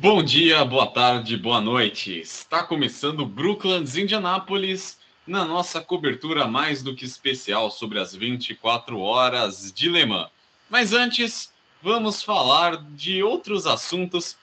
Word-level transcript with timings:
Bom 0.00 0.22
dia, 0.22 0.64
boa 0.64 0.86
tarde, 0.86 1.36
boa 1.36 1.60
noite. 1.60 2.20
Está 2.20 2.62
começando 2.62 3.26
Brooklands 3.26 3.98
Indianápolis 3.98 4.98
na 5.26 5.44
nossa 5.44 5.78
cobertura 5.78 6.46
mais 6.46 6.82
do 6.82 6.96
que 6.96 7.04
especial 7.04 7.70
sobre 7.70 7.98
as 7.98 8.16
24 8.16 8.98
horas 8.98 9.70
de 9.70 9.90
Le 9.90 10.06
Mans. 10.06 10.30
Mas 10.70 10.94
antes, 10.94 11.52
vamos 11.82 12.22
falar 12.22 12.82
de 12.92 13.22
outros 13.22 13.66
assuntos 13.66 14.38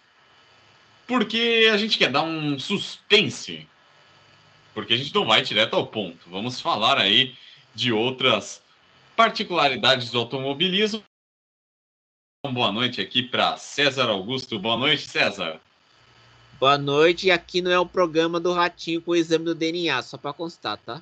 porque 1.07 1.67
a 1.73 1.77
gente 1.77 1.97
quer 1.97 2.11
dar 2.11 2.21
um 2.21 2.59
suspense. 2.59 3.67
Porque 4.75 4.93
a 4.93 4.97
gente 4.97 5.15
não 5.15 5.25
vai 5.25 5.41
direto 5.41 5.75
ao 5.75 5.87
ponto. 5.87 6.19
Vamos 6.29 6.61
falar 6.61 6.99
aí 6.99 7.33
de 7.73 7.91
outras 7.91 8.61
particularidades 9.15 10.11
do 10.11 10.19
automobilismo 10.19 11.03
boa 12.51 12.71
noite 12.71 13.01
aqui 13.01 13.23
para 13.23 13.57
César 13.57 14.09
Augusto. 14.09 14.59
Boa 14.59 14.77
noite, 14.77 15.07
César. 15.07 15.59
Boa 16.59 16.77
noite. 16.77 17.27
E 17.27 17.31
aqui 17.31 17.61
não 17.61 17.71
é 17.71 17.79
o 17.79 17.85
programa 17.85 18.39
do 18.39 18.53
Ratinho 18.53 19.01
com 19.01 19.11
o 19.11 19.15
exame 19.15 19.45
do 19.45 19.55
DNA, 19.55 20.01
só 20.01 20.17
para 20.17 20.33
constar, 20.33 20.77
tá? 20.77 21.01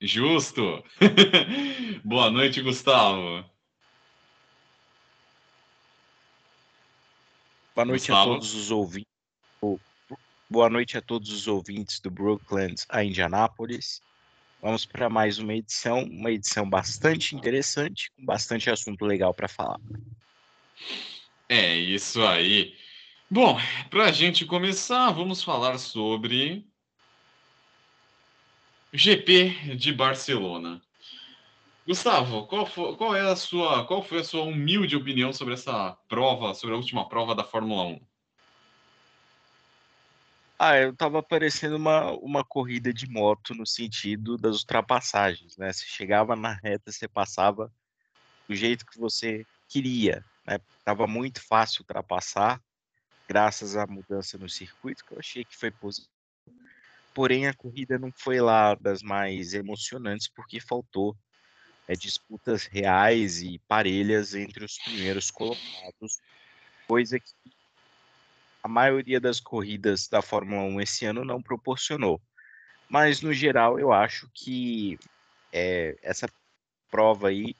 Justo. 0.00 0.84
boa 2.04 2.30
noite, 2.30 2.60
Gustavo. 2.60 3.44
Boa 7.74 7.84
noite 7.84 8.08
Gustavo. 8.08 8.30
a 8.30 8.34
todos 8.34 8.54
os 8.54 8.70
ouvintes. 8.70 9.16
Boa 10.48 10.70
noite 10.70 10.96
a 10.96 11.02
todos 11.02 11.30
os 11.30 11.48
ouvintes 11.48 11.98
do 11.98 12.10
Brooklands 12.10 12.86
a 12.88 13.02
Indianápolis. 13.02 14.00
Vamos 14.62 14.86
para 14.86 15.08
mais 15.08 15.38
uma 15.38 15.54
edição, 15.54 16.04
uma 16.04 16.30
edição 16.30 16.68
bastante 16.68 17.34
interessante, 17.34 18.10
com 18.12 18.24
bastante 18.24 18.70
assunto 18.70 19.04
legal 19.04 19.34
para 19.34 19.48
falar. 19.48 19.80
É 21.48 21.74
isso 21.76 22.24
aí. 22.24 22.76
Bom, 23.30 23.58
para 23.90 24.06
a 24.06 24.12
gente 24.12 24.44
começar, 24.44 25.10
vamos 25.10 25.42
falar 25.42 25.78
sobre 25.78 26.66
GP 28.92 29.76
de 29.76 29.92
Barcelona. 29.92 30.80
Gustavo, 31.86 32.46
qual, 32.46 32.66
foi, 32.66 32.96
qual, 32.96 33.14
é 33.14 33.20
a 33.20 33.36
sua, 33.36 33.86
qual 33.86 34.02
foi 34.02 34.18
a 34.18 34.24
sua 34.24 34.42
humilde 34.42 34.96
opinião 34.96 35.32
sobre 35.32 35.54
essa 35.54 35.96
prova, 36.08 36.52
sobre 36.52 36.74
a 36.74 36.78
última 36.78 37.08
prova 37.08 37.34
da 37.34 37.44
Fórmula 37.44 37.84
1? 37.84 38.00
Ah, 40.58 40.76
eu 40.78 40.96
tava 40.96 41.22
parecendo 41.22 41.76
uma, 41.76 42.10
uma 42.12 42.42
corrida 42.42 42.92
de 42.92 43.08
moto 43.08 43.54
no 43.54 43.66
sentido 43.66 44.36
das 44.36 44.60
ultrapassagens, 44.60 45.56
né? 45.56 45.72
Você 45.72 45.84
chegava 45.86 46.34
na 46.34 46.54
reta, 46.54 46.90
você 46.90 47.06
passava 47.06 47.70
do 48.48 48.54
jeito 48.54 48.86
que 48.86 48.98
você 48.98 49.46
queria. 49.68 50.24
Estava 50.78 51.06
né? 51.06 51.12
muito 51.12 51.40
fácil 51.44 51.80
ultrapassar, 51.80 52.62
graças 53.28 53.76
à 53.76 53.86
mudança 53.86 54.38
no 54.38 54.48
circuito, 54.48 55.04
que 55.04 55.14
eu 55.14 55.18
achei 55.18 55.44
que 55.44 55.56
foi 55.56 55.70
positivo. 55.70 56.10
Porém, 57.12 57.46
a 57.46 57.54
corrida 57.54 57.98
não 57.98 58.12
foi 58.14 58.40
lá 58.40 58.74
das 58.74 59.02
mais 59.02 59.54
emocionantes, 59.54 60.28
porque 60.28 60.60
faltou 60.60 61.16
é, 61.88 61.94
disputas 61.94 62.66
reais 62.66 63.40
e 63.42 63.58
parelhas 63.66 64.34
entre 64.34 64.64
os 64.64 64.78
primeiros 64.78 65.30
colocados, 65.30 66.20
coisa 66.86 67.18
que 67.18 67.32
a 68.62 68.68
maioria 68.68 69.20
das 69.20 69.40
corridas 69.40 70.08
da 70.08 70.20
Fórmula 70.20 70.62
1 70.62 70.80
esse 70.80 71.06
ano 71.06 71.24
não 71.24 71.40
proporcionou. 71.40 72.20
Mas, 72.88 73.20
no 73.20 73.32
geral, 73.32 73.78
eu 73.78 73.92
acho 73.92 74.28
que 74.34 74.98
é, 75.52 75.96
essa 76.02 76.28
prova 76.90 77.28
aí 77.28 77.54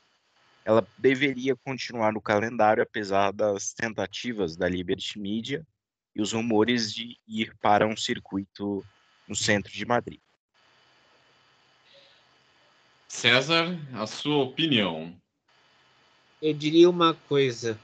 ela 0.66 0.84
deveria 0.98 1.54
continuar 1.54 2.12
no 2.12 2.20
calendário, 2.20 2.82
apesar 2.82 3.32
das 3.32 3.72
tentativas 3.72 4.56
da 4.56 4.68
Liberty 4.68 5.16
Media 5.16 5.64
e 6.12 6.20
os 6.20 6.32
rumores 6.32 6.92
de 6.92 7.16
ir 7.28 7.54
para 7.62 7.86
um 7.86 7.96
circuito 7.96 8.84
no 9.28 9.36
centro 9.36 9.72
de 9.72 9.86
Madrid. 9.86 10.18
César, 13.06 13.78
a 13.94 14.08
sua 14.08 14.42
opinião? 14.42 15.14
Eu 16.42 16.52
diria 16.52 16.90
uma 16.90 17.14
coisa. 17.14 17.78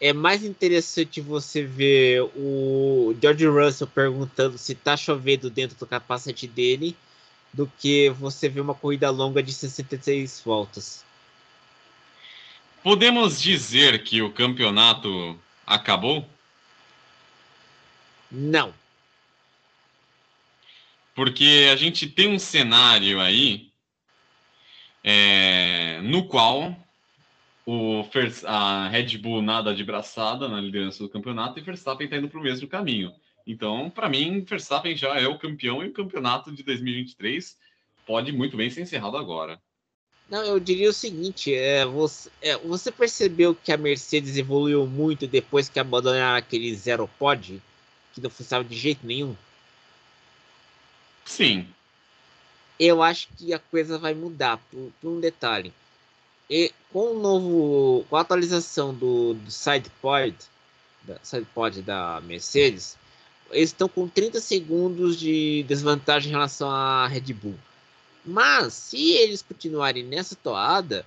É 0.00 0.12
mais 0.12 0.44
interessante 0.44 1.20
você 1.20 1.64
ver 1.64 2.22
o 2.36 3.16
George 3.20 3.46
Russell 3.46 3.88
perguntando 3.88 4.56
se 4.58 4.74
está 4.74 4.96
chovendo 4.96 5.50
dentro 5.50 5.76
do 5.76 5.86
capacete 5.88 6.46
dele 6.46 6.96
do 7.52 7.66
que 7.66 8.10
você 8.10 8.48
ver 8.48 8.60
uma 8.60 8.76
corrida 8.76 9.10
longa 9.10 9.42
de 9.42 9.52
66 9.52 10.40
voltas. 10.44 11.04
Podemos 12.82 13.40
dizer 13.40 14.02
que 14.02 14.22
o 14.22 14.32
campeonato 14.32 15.38
acabou? 15.64 16.28
Não. 18.28 18.74
Porque 21.14 21.68
a 21.70 21.76
gente 21.76 22.08
tem 22.08 22.28
um 22.28 22.40
cenário 22.40 23.20
aí 23.20 23.70
é, 25.04 26.00
no 26.02 26.26
qual 26.26 26.74
o 27.64 28.04
a 28.46 28.88
Red 28.88 29.16
Bull 29.18 29.42
nada 29.42 29.72
de 29.72 29.84
braçada 29.84 30.48
na 30.48 30.60
liderança 30.60 31.04
do 31.04 31.08
campeonato 31.08 31.60
e 31.60 31.62
Verstappen 31.62 32.06
está 32.06 32.16
indo 32.16 32.28
para 32.28 32.40
o 32.40 32.42
mesmo 32.42 32.66
caminho. 32.66 33.12
Então, 33.46 33.90
para 33.90 34.08
mim, 34.08 34.42
Verstappen 34.42 34.96
já 34.96 35.14
é 35.20 35.28
o 35.28 35.38
campeão 35.38 35.84
e 35.84 35.88
o 35.88 35.92
campeonato 35.92 36.50
de 36.50 36.64
2023 36.64 37.56
pode 38.04 38.32
muito 38.32 38.56
bem 38.56 38.70
ser 38.70 38.82
encerrado 38.82 39.16
agora. 39.16 39.60
Não, 40.32 40.42
eu 40.42 40.58
diria 40.58 40.88
o 40.88 40.94
seguinte: 40.94 41.54
é, 41.54 41.84
você, 41.84 42.30
é, 42.40 42.56
você 42.56 42.90
percebeu 42.90 43.54
que 43.54 43.70
a 43.70 43.76
Mercedes 43.76 44.38
evoluiu 44.38 44.86
muito 44.86 45.26
depois 45.26 45.68
que 45.68 45.78
abandonaram 45.78 46.38
aquele 46.38 46.74
zero 46.74 47.06
pod, 47.18 47.62
que 48.14 48.20
não 48.22 48.30
funcionava 48.30 48.66
de 48.66 48.74
jeito 48.74 49.06
nenhum? 49.06 49.36
Sim. 51.26 51.68
Eu 52.80 53.02
acho 53.02 53.28
que 53.36 53.52
a 53.52 53.58
coisa 53.58 53.98
vai 53.98 54.14
mudar 54.14 54.56
por, 54.70 54.90
por 55.02 55.10
um 55.10 55.20
detalhe. 55.20 55.70
E 56.48 56.72
com 56.90 57.10
o 57.10 57.20
novo, 57.20 58.06
com 58.08 58.16
a 58.16 58.22
atualização 58.22 58.94
do, 58.94 59.34
do 59.34 59.50
SidePod, 59.50 60.34
da 61.02 61.18
SidePod 61.22 61.82
da 61.82 62.22
Mercedes, 62.22 62.96
eles 63.50 63.68
estão 63.68 63.86
com 63.86 64.08
30 64.08 64.40
segundos 64.40 65.20
de 65.20 65.62
desvantagem 65.64 66.30
em 66.30 66.32
relação 66.32 66.70
à 66.70 67.06
Red 67.06 67.34
Bull. 67.34 67.58
Mas 68.24 68.72
se 68.74 69.12
eles 69.12 69.42
continuarem 69.42 70.04
nessa 70.04 70.36
toada 70.36 71.04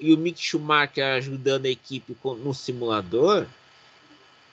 e 0.00 0.14
o 0.14 0.18
Mick 0.18 0.40
Schumacher 0.40 1.04
ajudando 1.16 1.66
a 1.66 1.70
equipe 1.70 2.16
no 2.24 2.54
simulador, 2.54 3.46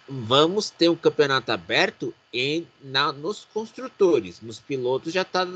vamos 0.08 0.70
ter 0.70 0.90
um 0.90 0.96
campeonato 0.96 1.52
aberto 1.52 2.14
em, 2.34 2.68
na, 2.84 3.12
nos 3.14 3.46
construtores. 3.54 4.42
Nos 4.42 4.60
pilotos 4.60 5.14
já 5.14 5.22
está. 5.22 5.48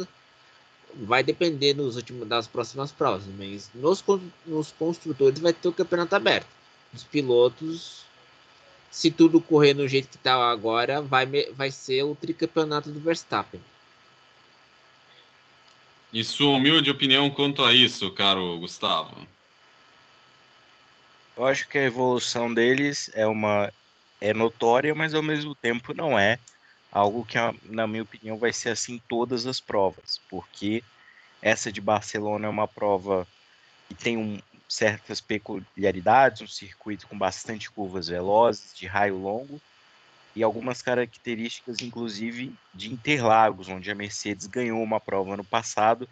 Vai 0.93 1.23
depender 1.23 1.73
nos 1.73 1.97
últimos, 1.97 2.25
das 2.25 2.47
próximas 2.47 2.91
provas, 2.91 3.23
mas 3.37 3.69
nos, 3.75 4.01
nos 4.45 4.71
construtores 4.71 5.39
vai 5.39 5.51
ter 5.51 5.67
o 5.67 5.73
campeonato 5.73 6.15
aberto. 6.15 6.47
Nos 6.93 7.03
pilotos, 7.03 8.05
se 8.89 9.11
tudo 9.11 9.41
correr 9.41 9.73
no 9.73 9.85
jeito 9.89 10.07
que 10.07 10.15
está 10.15 10.35
agora, 10.49 11.01
vai, 11.01 11.25
vai 11.51 11.69
ser 11.69 12.03
o 12.03 12.15
tricampeonato 12.15 12.89
do 12.89 12.99
Verstappen. 13.01 13.59
E 16.15 16.23
sua 16.23 16.55
humilde 16.55 16.89
opinião 16.89 17.29
quanto 17.29 17.61
a 17.61 17.73
isso, 17.73 18.09
caro 18.09 18.57
Gustavo? 18.57 19.27
Eu 21.35 21.45
acho 21.45 21.67
que 21.67 21.77
a 21.77 21.83
evolução 21.83 22.53
deles 22.53 23.11
é 23.13 23.27
uma 23.27 23.69
é 24.21 24.33
notória, 24.33 24.95
mas 24.95 25.13
ao 25.13 25.21
mesmo 25.21 25.53
tempo 25.53 25.93
não 25.93 26.17
é 26.17 26.39
algo 26.89 27.25
que, 27.25 27.37
na 27.65 27.85
minha 27.85 28.03
opinião, 28.03 28.37
vai 28.37 28.53
ser 28.53 28.69
assim 28.69 28.97
todas 29.09 29.45
as 29.45 29.59
provas, 29.59 30.21
porque 30.29 30.81
essa 31.41 31.69
de 31.69 31.81
Barcelona 31.81 32.47
é 32.47 32.49
uma 32.49 32.65
prova 32.65 33.27
que 33.89 33.93
tem 33.93 34.15
um, 34.15 34.39
certas 34.69 35.19
peculiaridades, 35.19 36.41
um 36.41 36.47
circuito 36.47 37.07
com 37.07 37.17
bastante 37.17 37.69
curvas 37.69 38.07
velozes, 38.07 38.73
de 38.73 38.87
raio 38.87 39.17
longo, 39.17 39.61
e 40.35 40.43
algumas 40.43 40.81
características, 40.81 41.77
inclusive, 41.81 42.53
de 42.73 42.91
Interlagos, 42.91 43.69
onde 43.69 43.89
a 43.89 43.95
Mercedes 43.95 44.47
ganhou 44.47 44.83
uma 44.83 44.99
prova 44.99 45.37
no 45.37 45.45
passado, 45.45 46.09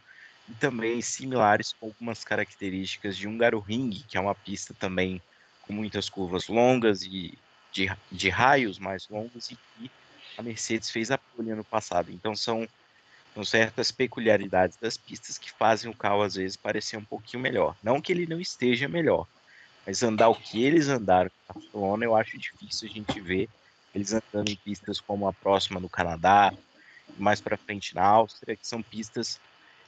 e 0.48 0.54
também 0.54 1.02
similares 1.02 1.74
com 1.74 1.88
algumas 1.88 2.24
características 2.24 3.18
de 3.18 3.28
Hungaroring, 3.28 4.04
que 4.08 4.18
é 4.18 4.22
uma 4.22 4.36
pista 4.36 4.74
também 4.74 5.22
com 5.62 5.74
muitas 5.74 6.10
curvas 6.10 6.48
longas 6.48 7.04
e 7.04 7.38
de, 7.72 7.92
de 8.12 8.30
raios 8.30 8.80
mais 8.80 9.08
longos, 9.10 9.52
e 9.52 9.56
que 9.56 9.92
a 10.38 10.42
Mercedes 10.42 10.90
fez 10.90 11.12
a 11.12 11.18
pole 11.18 11.52
ano 11.52 11.64
passado. 11.64 12.12
Então 12.12 12.36
são, 12.36 12.68
são 13.34 13.44
certas 13.44 13.92
peculiaridades 13.92 14.78
das 14.78 14.98
pistas 14.98 15.38
que 15.38 15.52
fazem 15.52 15.90
o 15.92 15.96
carro 15.96 16.22
às 16.22 16.36
vezes 16.36 16.56
parecer 16.56 16.98
um 16.98 17.06
pouquinho 17.06 17.44
melhor. 17.44 17.75
Não 17.84 18.02
que 18.02 18.12
ele 18.12 18.25
não 18.25 18.40
esteja 18.40 18.88
melhor, 18.88 19.28
mas 19.86 20.02
andar 20.02 20.30
o 20.30 20.36
que 20.36 20.64
eles 20.64 20.88
andaram 20.88 21.31
na 21.48 21.54
Barcelona, 21.54 22.06
eu 22.06 22.16
acho 22.16 22.38
difícil 22.38 22.90
a 22.90 22.92
gente 22.92 23.20
ver 23.20 23.50
eles 23.94 24.13
andando 24.13 24.50
em 24.50 24.56
pistas 24.56 25.00
como 25.00 25.28
a 25.28 25.34
próxima 25.34 25.80
no 25.80 25.90
Canadá, 25.90 26.54
mais 27.18 27.40
para 27.40 27.57
frente 27.57 27.94
na 27.94 28.04
Áustria, 28.04 28.56
que 28.56 28.68
são 28.68 28.81
pistas 28.81 29.40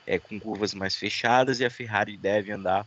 é, 0.06 0.19
com 0.19 0.40
curvas 0.40 0.74
mais 0.74 0.96
fechadas 0.96 1.60
e 1.60 1.66
a 1.66 1.69
Ferrari 1.69 2.16
deve 2.18 2.52
andar 2.52 2.86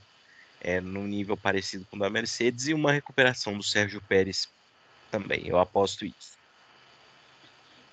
é, 0.61 0.81
num 0.81 1.07
nível 1.07 1.37
parecido 1.37 1.87
com 1.91 1.97
o 1.97 2.01
da 2.01 2.11
Mercedes 2.11 2.69
e 2.69 2.75
uma 2.75 2.93
recuperação 2.93 3.57
do 3.57 3.63
Sérgio 3.63 4.01
Pérez 4.03 4.49
também. 5.11 5.47
Eu 5.47 5.59
aposto 5.59 6.05
isso. 6.05 6.39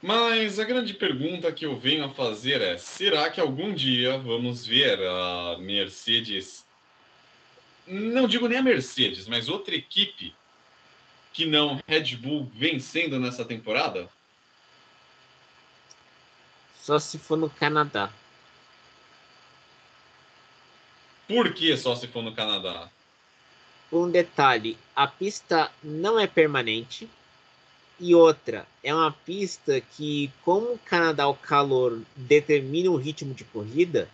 Mas 0.02 0.60
a 0.60 0.64
grande 0.64 0.94
pergunta 0.94 1.52
que 1.52 1.66
eu 1.66 1.80
venho 1.80 2.06
a 2.06 2.10
fazer 2.10 2.62
é: 2.62 2.78
será 2.78 3.30
que 3.30 3.42
algum 3.42 3.74
dia 3.74 4.18
vamos 4.18 4.66
ver 4.66 5.00
a 5.02 5.58
Mercedes? 5.60 6.64
Não 7.88 8.28
digo 8.28 8.48
nem 8.48 8.60
a 8.60 8.64
Mercedes, 8.64 9.28
mas 9.28 9.48
outra 9.48 9.76
equipe 9.76 10.36
que 11.36 11.46
não 11.46 11.82
Red 11.86 12.16
Bull 12.16 12.50
vencendo 12.56 13.20
nessa 13.20 13.44
temporada? 13.44 14.08
Só 16.82 16.98
se 16.98 17.18
for 17.18 17.38
no 17.38 17.50
Canadá. 17.50 18.10
Por 21.28 21.54
que 21.54 21.76
só 21.76 21.94
se 21.94 22.08
for 22.08 22.24
no 22.24 22.34
Canadá? 22.34 22.90
Um 23.92 24.10
detalhe: 24.10 24.78
a 24.96 25.08
pista 25.08 25.70
não 25.84 26.18
é 26.18 26.26
permanente. 26.26 27.10
E 28.00 28.16
outra, 28.16 28.66
é 28.84 28.94
uma 28.94 29.12
pista 29.12 29.80
que, 29.80 30.32
como 30.42 30.74
o 30.74 30.80
Canadá, 30.80 31.28
o 31.28 31.36
calor 31.36 32.02
determina 32.16 32.92
o 32.92 32.98
ritmo 32.98 33.34
de 33.34 33.46
corrida, 33.46 34.10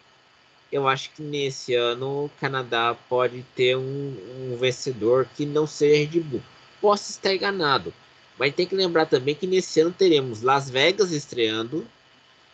eu 0.71 0.87
acho 0.87 1.11
que 1.11 1.21
nesse 1.21 1.73
ano 1.73 2.25
o 2.25 2.31
Canadá 2.39 2.95
pode 3.09 3.43
ter 3.55 3.75
um, 3.75 4.53
um 4.53 4.57
vencedor 4.57 5.27
que 5.35 5.45
não 5.45 5.65
seja 5.65 6.11
Red 6.11 6.19
Bull. 6.19 6.43
Posso 6.81 7.11
estar 7.11 7.33
enganado, 7.33 7.93
mas 8.37 8.53
tem 8.53 8.65
que 8.65 8.75
lembrar 8.75 9.05
também 9.05 9.35
que 9.35 9.45
nesse 9.45 9.79
ano 9.79 9.93
teremos 9.93 10.41
Las 10.41 10.69
Vegas 10.69 11.11
estreando 11.11 11.87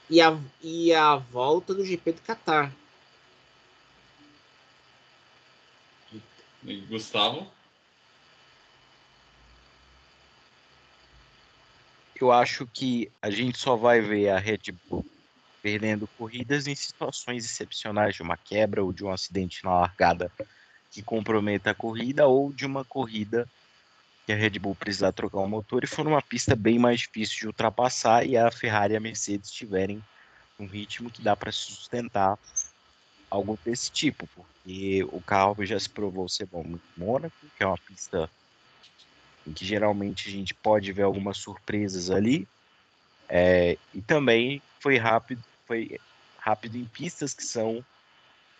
e 0.09 0.21
a, 0.21 0.37
e 0.61 0.93
a 0.93 1.15
volta 1.15 1.73
do 1.73 1.85
GP 1.85 2.11
do 2.11 2.21
Qatar. 2.21 2.71
Gustavo? 6.89 7.49
Eu 12.19 12.31
acho 12.31 12.67
que 12.67 13.11
a 13.21 13.29
gente 13.29 13.57
só 13.57 13.75
vai 13.75 14.01
ver 14.01 14.29
a 14.29 14.39
Red 14.39 14.73
Bull 14.89 15.05
perdendo 15.61 16.07
corridas 16.17 16.67
em 16.67 16.75
situações 16.75 17.45
excepcionais 17.45 18.15
de 18.15 18.21
uma 18.21 18.37
quebra 18.37 18.83
ou 18.83 18.91
de 18.91 19.03
um 19.03 19.11
acidente 19.11 19.63
na 19.63 19.81
largada 19.81 20.31
que 20.89 21.01
comprometa 21.01 21.71
a 21.71 21.75
corrida 21.75 22.27
ou 22.27 22.51
de 22.51 22.65
uma 22.65 22.83
corrida 22.83 23.47
que 24.27 24.33
a 24.33 24.35
Red 24.35 24.59
Bull 24.59 24.75
precisar 24.75 25.13
trocar 25.13 25.39
o 25.39 25.47
motor 25.47 25.85
e 25.85 25.87
for 25.87 26.03
numa 26.03 26.21
pista 26.21 26.53
bem 26.53 26.77
mais 26.77 26.99
difícil 26.99 27.39
de 27.39 27.47
ultrapassar 27.47 28.27
e 28.27 28.35
a 28.35 28.51
Ferrari 28.51 28.93
e 28.93 28.97
a 28.97 28.99
Mercedes 28.99 29.49
tiverem 29.49 30.03
um 30.59 30.65
ritmo 30.65 31.09
que 31.09 31.21
dá 31.21 31.33
para 31.33 31.49
sustentar 31.49 32.37
algo 33.31 33.57
desse 33.63 33.89
tipo, 33.89 34.27
porque 34.35 35.01
o 35.13 35.21
carro 35.21 35.65
já 35.65 35.79
se 35.79 35.89
provou 35.89 36.27
ser 36.27 36.45
bom 36.45 36.61
no 36.61 36.81
Mônaco, 36.97 37.33
que 37.55 37.63
é 37.63 37.65
uma 37.65 37.77
pista 37.77 38.29
em 39.47 39.53
que 39.53 39.63
geralmente 39.63 40.27
a 40.27 40.31
gente 40.31 40.53
pode 40.53 40.91
ver 40.91 41.03
algumas 41.03 41.37
surpresas 41.37 42.11
ali, 42.11 42.45
é, 43.29 43.77
e 43.93 44.01
também 44.01 44.61
foi 44.81 44.97
rápido, 44.97 45.41
foi 45.65 46.01
rápido 46.37 46.77
em 46.77 46.83
pistas 46.83 47.33
que 47.33 47.45
são 47.45 47.81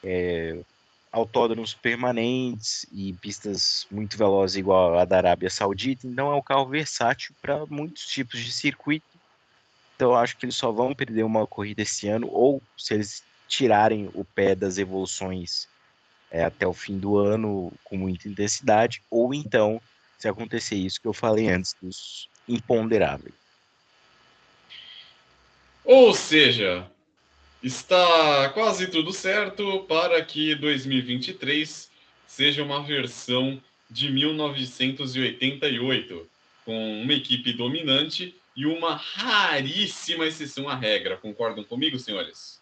é, 0.02 0.64
autódromos 1.18 1.74
permanentes 1.74 2.86
e 2.92 3.14
pistas 3.14 3.88
muito 3.90 4.18
velozes 4.18 4.56
igual 4.56 4.98
a 4.98 5.06
da 5.06 5.18
Arábia 5.18 5.50
Saudita, 5.50 6.08
então 6.08 6.32
é 6.32 6.36
um 6.36 6.42
carro 6.42 6.68
versátil 6.68 7.36
para 7.42 7.66
muitos 7.66 8.06
tipos 8.08 8.40
de 8.40 8.52
circuito. 8.52 9.06
Então 9.96 10.12
eu 10.12 10.16
acho 10.16 10.38
que 10.38 10.46
eles 10.46 10.56
só 10.56 10.72
vão 10.72 10.94
perder 10.94 11.24
uma 11.24 11.48
corrida 11.48 11.82
esse 11.82 12.08
ano, 12.08 12.28
ou 12.32 12.62
se 12.78 12.94
eles 12.94 13.24
tirarem 13.48 14.10
o 14.14 14.24
pé 14.24 14.54
das 14.54 14.78
evoluções 14.78 15.68
é, 16.30 16.44
até 16.44 16.68
o 16.68 16.74
fim 16.74 17.00
do 17.00 17.18
ano 17.18 17.72
com 17.84 17.98
muita 17.98 18.28
intensidade, 18.28 19.02
ou 19.10 19.34
então, 19.34 19.82
se 20.20 20.28
acontecer 20.28 20.76
isso 20.76 21.02
que 21.02 21.08
eu 21.08 21.14
falei 21.14 21.50
antes, 21.50 21.76
dos 21.82 22.30
imponderáveis. 22.48 23.34
Ou 25.84 26.14
seja, 26.14 26.90
está 27.68 28.50
quase 28.54 28.88
tudo 28.88 29.12
certo 29.12 29.82
para 29.82 30.24
que 30.24 30.56
2023 30.56 31.92
seja 32.26 32.64
uma 32.64 32.82
versão 32.82 33.62
de 33.90 34.10
1988, 34.12 36.28
com 36.66 37.02
uma 37.02 37.14
equipe 37.14 37.54
dominante 37.54 38.36
e 38.56 38.66
uma 38.66 38.96
raríssima 38.96 40.26
exceção 40.26 40.68
à 40.70 40.76
regra. 40.76 41.18
Concordam 41.18 41.64
comigo, 41.64 42.00
senhores? 42.00 42.60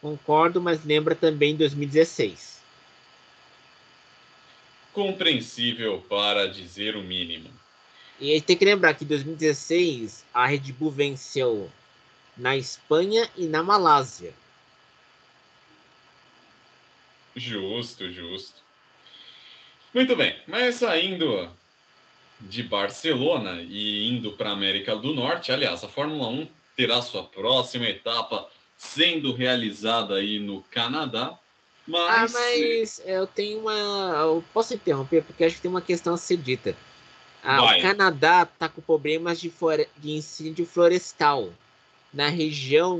Concordo, 0.00 0.60
mas 0.60 0.84
lembra 0.84 1.14
também 1.14 1.56
2016. 1.56 2.60
Compreensível 4.92 6.04
para 6.08 6.48
dizer 6.48 6.96
o 6.96 7.02
mínimo. 7.02 7.50
E 8.18 8.32
aí 8.32 8.40
tem 8.40 8.56
que 8.56 8.64
lembrar 8.64 8.94
que 8.94 9.04
em 9.04 9.08
2016 9.08 10.24
a 10.32 10.46
Red 10.46 10.72
Bull 10.72 10.90
venceu 10.90 11.70
na 12.36 12.56
Espanha 12.56 13.28
e 13.36 13.46
na 13.46 13.62
Malásia. 13.62 14.32
Justo, 17.34 18.10
justo. 18.12 18.62
Muito 19.92 20.14
bem, 20.14 20.38
mas 20.46 20.76
saindo 20.76 21.50
de 22.40 22.62
Barcelona 22.62 23.62
e 23.62 24.08
indo 24.08 24.32
para 24.32 24.50
a 24.50 24.52
América 24.52 24.94
do 24.94 25.14
Norte, 25.14 25.52
aliás, 25.52 25.82
a 25.82 25.88
Fórmula 25.88 26.28
1 26.28 26.48
terá 26.76 27.00
sua 27.00 27.24
próxima 27.24 27.86
etapa 27.86 28.48
sendo 28.76 29.32
realizada 29.32 30.16
aí 30.16 30.38
no 30.38 30.62
Canadá. 30.64 31.38
Mas... 31.86 32.34
Ah, 32.34 32.38
mas 32.38 33.02
eu 33.06 33.26
tenho 33.26 33.60
uma. 33.60 33.72
Eu 33.72 34.44
posso 34.52 34.74
interromper, 34.74 35.22
porque 35.22 35.44
acho 35.44 35.56
que 35.56 35.62
tem 35.62 35.70
uma 35.70 35.80
questão 35.80 36.14
a 36.14 36.18
ser 36.18 36.36
dita. 36.36 36.76
Ah, 37.42 37.76
o 37.76 37.80
Canadá 37.80 38.42
está 38.42 38.68
com 38.68 38.82
problemas 38.82 39.40
de, 39.40 39.48
flore... 39.48 39.88
de 39.98 40.10
incêndio 40.10 40.66
florestal 40.66 41.52
na 42.16 42.30
região 42.30 42.98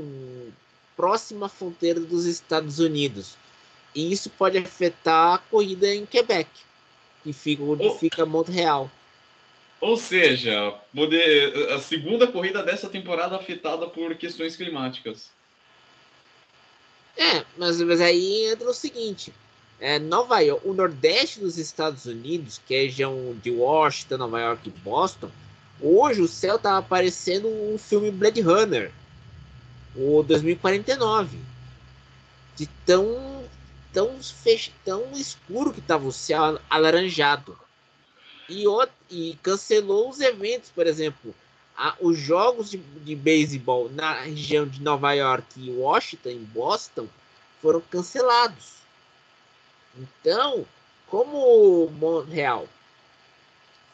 próxima 0.95 1.47
à 1.47 1.49
fronteira 1.49 1.99
dos 1.99 2.25
Estados 2.25 2.77
Unidos. 2.77 3.35
E 3.95 4.11
isso 4.11 4.29
pode 4.29 4.59
afetar 4.59 5.33
a 5.33 5.37
corrida 5.39 5.91
em 5.93 6.05
Quebec, 6.05 6.47
que 7.23 7.33
fica 7.33 7.63
onde 7.63 7.87
oh. 7.87 7.95
fica 7.95 8.27
Montreal. 8.27 8.91
Ou 9.81 9.97
seja, 9.97 10.71
poder, 10.93 11.71
a 11.71 11.79
segunda 11.79 12.27
corrida 12.27 12.61
dessa 12.61 12.89
temporada 12.89 13.35
afetada 13.35 13.87
por 13.87 14.13
questões 14.15 14.55
climáticas. 14.55 15.31
É, 17.17 17.43
mas, 17.57 17.81
mas 17.81 17.99
aí 17.99 18.45
entra 18.45 18.69
o 18.69 18.73
seguinte: 18.73 19.33
é, 19.79 19.97
Nova 19.97 20.39
York, 20.39 20.67
o 20.67 20.73
Nordeste 20.73 21.39
dos 21.39 21.57
Estados 21.57 22.05
Unidos, 22.05 22.61
que 22.67 22.75
é 22.75 22.79
a 22.79 22.83
região 22.83 23.35
de 23.41 23.49
Washington, 23.49 24.17
Nova 24.17 24.39
York 24.39 24.69
e 24.69 24.79
Boston, 24.79 25.31
hoje 25.81 26.21
o 26.21 26.27
céu 26.27 26.59
tá 26.59 26.77
aparecendo 26.77 27.47
um 27.47 27.79
filme 27.79 28.11
Blade 28.11 28.41
Runner, 28.41 28.91
o 29.97 30.23
2049, 30.23 31.37
de 32.55 32.67
tão 32.85 33.37
tão, 33.97 34.21
fech... 34.21 34.71
tão 34.85 35.11
escuro 35.13 35.73
que 35.73 35.79
estava 35.79 36.07
o 36.07 36.11
céu 36.11 36.59
alaranjado. 36.69 37.57
E, 38.47 38.63
e 39.09 39.37
cancelou 39.41 40.09
os 40.09 40.21
eventos, 40.21 40.69
por 40.69 40.85
exemplo, 40.85 41.33
a, 41.75 41.95
os 41.99 42.17
jogos 42.17 42.69
de, 42.69 42.77
de 42.77 43.15
beisebol 43.15 43.89
na 43.89 44.21
região 44.21 44.67
de 44.67 44.81
Nova 44.81 45.13
York 45.13 45.45
e 45.57 45.71
Washington, 45.71 46.29
em 46.29 46.43
Boston, 46.43 47.07
foram 47.61 47.81
cancelados. 47.81 48.77
Então, 49.97 50.65
como 51.07 51.89
Montreal 51.89 52.67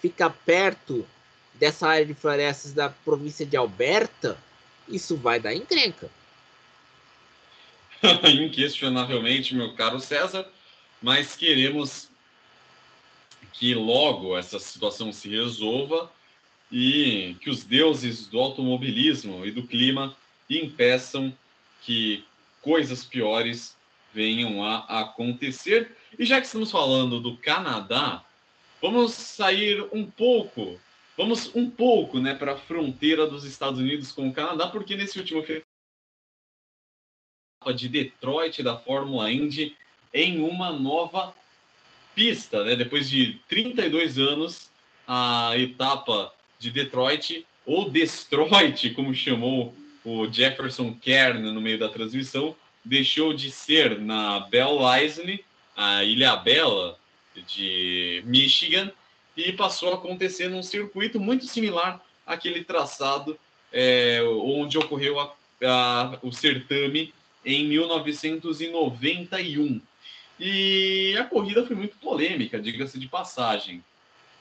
fica 0.02 0.30
perto 0.30 1.06
dessa 1.54 1.88
área 1.88 2.06
de 2.06 2.14
florestas 2.14 2.74
da 2.74 2.90
província 2.90 3.46
de 3.46 3.56
Alberta, 3.56 4.38
isso 4.88 5.16
vai 5.16 5.40
dar 5.40 5.54
encrenca. 5.54 6.10
Inquestionavelmente, 8.24 9.56
meu 9.56 9.74
caro 9.74 10.00
César, 10.00 10.48
mas 11.02 11.36
queremos 11.36 12.10
que 13.54 13.74
logo 13.74 14.38
essa 14.38 14.60
situação 14.60 15.14
se 15.14 15.30
resolva 15.30 16.12
e 16.72 17.36
que 17.40 17.50
os 17.50 17.64
deuses 17.64 18.28
do 18.28 18.40
automobilismo 18.40 19.46
e 19.46 19.52
do 19.52 19.64
clima 19.64 20.16
impeçam 20.50 21.34
que 21.82 22.26
coisas 22.62 23.06
piores 23.06 23.76
venham 24.14 24.64
a 24.64 25.02
acontecer. 25.02 25.96
E 26.18 26.26
já 26.26 26.40
que 26.40 26.48
estamos 26.48 26.72
falando 26.72 27.20
do 27.20 27.38
Canadá, 27.38 28.24
vamos 28.82 29.14
sair 29.14 29.86
um 29.92 30.06
pouco, 30.06 30.80
vamos 31.18 31.54
um 31.56 31.70
pouco, 31.70 32.20
né, 32.20 32.34
para 32.34 32.54
a 32.54 32.58
fronteira 32.58 33.28
dos 33.28 33.44
Estados 33.44 33.80
Unidos 33.80 34.12
com 34.12 34.28
o 34.28 34.34
Canadá, 34.34 34.68
porque 34.68 34.96
nesse 34.96 35.20
último 35.20 35.44
de 37.76 37.88
Detroit 37.88 38.62
da 38.62 38.78
Fórmula 38.78 39.32
Indy 39.32 39.78
em 40.14 40.42
uma 40.42 40.72
nova 40.72 41.34
pista, 42.14 42.64
né? 42.64 42.76
Depois 42.76 43.10
de 43.10 43.40
32 43.48 44.20
anos, 44.20 44.70
a 45.08 45.54
etapa 45.58 46.34
de 46.60 46.70
Detroit, 46.70 47.46
ou 47.66 47.90
Destroit, 47.90 48.90
como 48.92 49.14
chamou 49.14 49.74
o 50.04 50.32
Jefferson 50.32 50.94
Kern 50.94 51.42
no 51.52 51.62
meio 51.62 51.80
da 51.80 51.90
transmissão, 51.90 52.56
deixou 52.84 53.34
de 53.34 53.50
ser 53.50 54.00
na 54.00 54.42
Bell 54.42 54.80
Isle, 55.02 55.44
a 55.76 56.04
Ilha 56.04 56.36
Bela 56.36 57.00
de 57.48 58.22
Michigan, 58.26 58.92
e 59.36 59.52
passou 59.54 59.92
a 59.92 59.96
acontecer 59.96 60.50
num 60.50 60.64
circuito 60.64 61.20
muito 61.20 61.46
similar 61.46 62.04
àquele 62.26 62.64
traçado 62.64 63.38
é, 63.72 64.22
onde 64.24 64.78
ocorreu 64.78 65.20
a, 65.20 65.34
a, 65.64 66.20
o 66.22 66.32
certame 66.32 67.14
em 67.46 67.68
1991. 67.68 69.82
E 70.40 71.16
a 71.18 71.26
corrida 71.26 71.66
foi 71.66 71.76
muito 71.76 71.98
polêmica, 71.98 72.60
diga-se 72.60 73.00
de 73.00 73.08
passagem. 73.08 73.84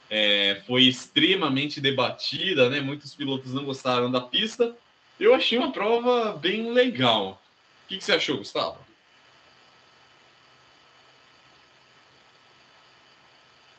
É, 0.09 0.61
foi 0.67 0.83
extremamente 0.83 1.81
debatida, 1.81 2.69
né? 2.69 2.79
Muitos 2.79 3.15
pilotos 3.15 3.53
não 3.53 3.65
gostaram 3.65 4.11
da 4.11 4.21
pista. 4.21 4.75
Eu 5.19 5.33
achei 5.33 5.57
uma 5.57 5.71
prova 5.71 6.33
bem 6.33 6.71
legal. 6.71 7.41
O 7.85 7.87
que, 7.87 7.97
que 7.97 8.03
você 8.03 8.13
achou, 8.13 8.37
Gustavo? 8.37 8.77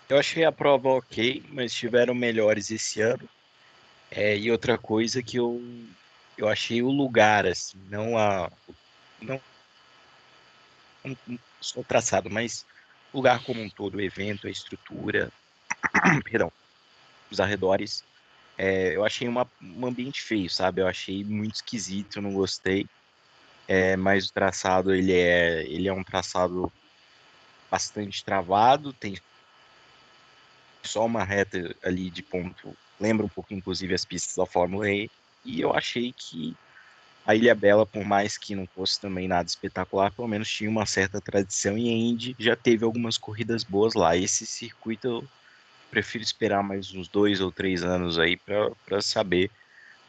Eu 0.09 0.19
achei 0.19 0.45
a 0.45 0.53
prova 0.53 0.89
ok, 0.91 1.43
mas 1.49 1.73
tiveram 1.73 2.15
melhores 2.15 2.71
esse 2.71 3.01
ano. 3.01 3.29
É, 4.11 4.37
e 4.37 4.51
outra 4.51 4.77
coisa 4.77 5.23
que 5.23 5.39
eu, 5.39 5.63
eu 6.37 6.49
achei 6.49 6.83
o 6.83 6.91
lugar, 6.91 7.47
assim, 7.47 7.79
não 7.89 8.19
a. 8.19 8.51
Não, 9.21 9.41
não 11.05 11.39
só 11.61 11.81
o 11.81 11.85
traçado, 11.85 12.31
mas 12.31 12.65
o 13.13 13.17
lugar 13.19 13.43
como 13.45 13.61
um 13.61 13.71
todo, 13.71 13.97
o 13.97 14.01
evento, 14.01 14.47
a 14.47 14.51
estrutura, 14.51 15.31
perdão, 16.25 16.53
os 17.31 17.41
arredores. 17.41 18.05
É, 18.57 18.95
eu 18.95 19.05
achei 19.05 19.27
uma, 19.27 19.51
um 19.61 19.87
ambiente 19.87 20.23
feio, 20.23 20.49
sabe? 20.49 20.81
Eu 20.81 20.87
achei 20.87 21.25
muito 21.25 21.57
esquisito, 21.57 22.21
não 22.21 22.33
gostei. 22.33 22.87
É, 23.67 23.97
mas 23.97 24.27
o 24.27 24.33
traçado 24.33 24.95
ele 24.95 25.13
é, 25.13 25.65
ele 25.65 25.89
é 25.89 25.93
um 25.93 26.05
traçado 26.05 26.71
bastante 27.71 28.23
travado, 28.25 28.93
tem 28.93 29.17
só 30.87 31.05
uma 31.05 31.25
reta 31.25 31.75
ali 31.83 32.11
de 32.11 32.23
ponto, 32.23 32.77
lembra 33.01 33.27
um 33.27 33.29
pouco 33.29 33.53
inclusive 33.55 33.95
as 33.95 34.05
pistas 34.05 34.37
da 34.37 34.47
Fórmula 34.47 34.91
E, 34.91 35.11
e 35.45 35.61
eu 35.61 35.75
achei 35.75 36.13
que 36.17 36.57
a 37.27 37.35
Ilha 37.35 37.55
Bela, 37.55 37.87
por 37.87 38.05
mais 38.05 38.37
que 38.37 38.55
não 38.55 38.67
fosse 38.67 39.01
também 39.01 39.27
nada 39.27 39.49
espetacular, 39.49 40.13
pelo 40.13 40.29
menos 40.29 40.51
tinha 40.51 40.69
uma 40.69 40.85
certa 40.85 41.21
tradição 41.21 41.77
e 41.79 41.89
a 41.89 41.93
Indy 41.93 42.37
já 42.39 42.55
teve 42.55 42.85
algumas 42.85 43.17
corridas 43.17 43.65
boas 43.65 43.95
lá. 43.95 44.15
Esse 44.15 44.47
circuito 44.47 45.07
eu 45.07 45.25
prefiro 45.91 46.23
esperar 46.23 46.63
mais 46.63 46.93
uns 46.95 47.09
dois 47.09 47.41
ou 47.41 47.51
três 47.51 47.83
anos 47.83 48.19
aí 48.19 48.37
para 48.37 49.01
saber 49.01 49.51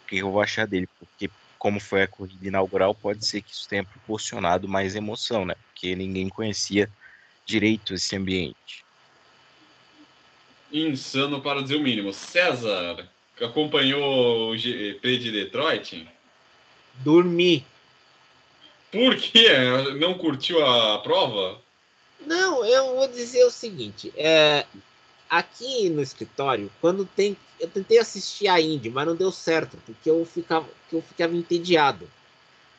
o 0.03 0.07
que 0.07 0.17
eu 0.17 0.31
vou 0.31 0.41
achar 0.41 0.67
dele, 0.67 0.89
porque 0.99 1.29
como 1.57 1.79
foi 1.79 2.03
a 2.03 2.07
corrida 2.07 2.47
inaugural, 2.47 2.93
pode 2.93 3.25
ser 3.25 3.41
que 3.41 3.51
isso 3.51 3.67
tenha 3.67 3.83
proporcionado 3.83 4.67
mais 4.67 4.95
emoção, 4.95 5.45
né? 5.45 5.55
Porque 5.67 5.95
ninguém 5.95 6.27
conhecia 6.29 6.89
direito 7.45 7.93
esse 7.93 8.15
ambiente 8.15 8.84
insano 10.81 11.41
para 11.41 11.61
dizer 11.61 11.75
o 11.75 11.81
mínimo. 11.81 12.13
César, 12.13 13.07
acompanhou 13.41 14.49
o 14.49 14.57
GP 14.57 15.17
de 15.17 15.31
Detroit? 15.31 16.07
Dormi. 16.95 17.65
Por 18.91 19.15
quê? 19.17 19.49
Não 19.99 20.13
curtiu 20.13 20.65
a 20.65 20.99
prova? 20.99 21.59
Não, 22.25 22.65
eu 22.65 22.95
vou 22.95 23.07
dizer 23.07 23.43
o 23.43 23.51
seguinte. 23.51 24.13
É, 24.15 24.65
aqui 25.29 25.89
no 25.89 26.01
escritório, 26.01 26.71
quando 26.79 27.05
tem. 27.05 27.35
Eu 27.59 27.69
tentei 27.69 27.97
assistir 27.97 28.47
a 28.49 28.59
Indy, 28.59 28.89
mas 28.89 29.07
não 29.07 29.15
deu 29.15 29.31
certo, 29.31 29.77
porque 29.85 30.09
eu 30.09 30.25
ficava, 30.25 30.67
eu 30.91 31.01
ficava 31.01 31.35
entediado. 31.35 32.09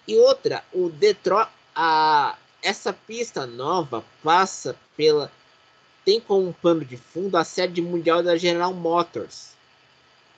E 0.07 0.17
outra, 0.17 0.65
o 0.73 0.88
Detroit. 0.88 1.49
A, 1.75 2.37
essa 2.62 2.93
pista 2.93 3.47
nova 3.47 4.03
passa 4.25 4.75
pela 4.97 5.31
tem 6.07 6.21
como 6.21 6.55
pano 6.63 6.85
de 6.85 6.97
fundo 6.97 7.37
a 7.37 7.43
sede 7.43 7.83
mundial 7.83 8.23
da 8.23 8.37
General 8.37 8.73
Motors, 8.73 9.49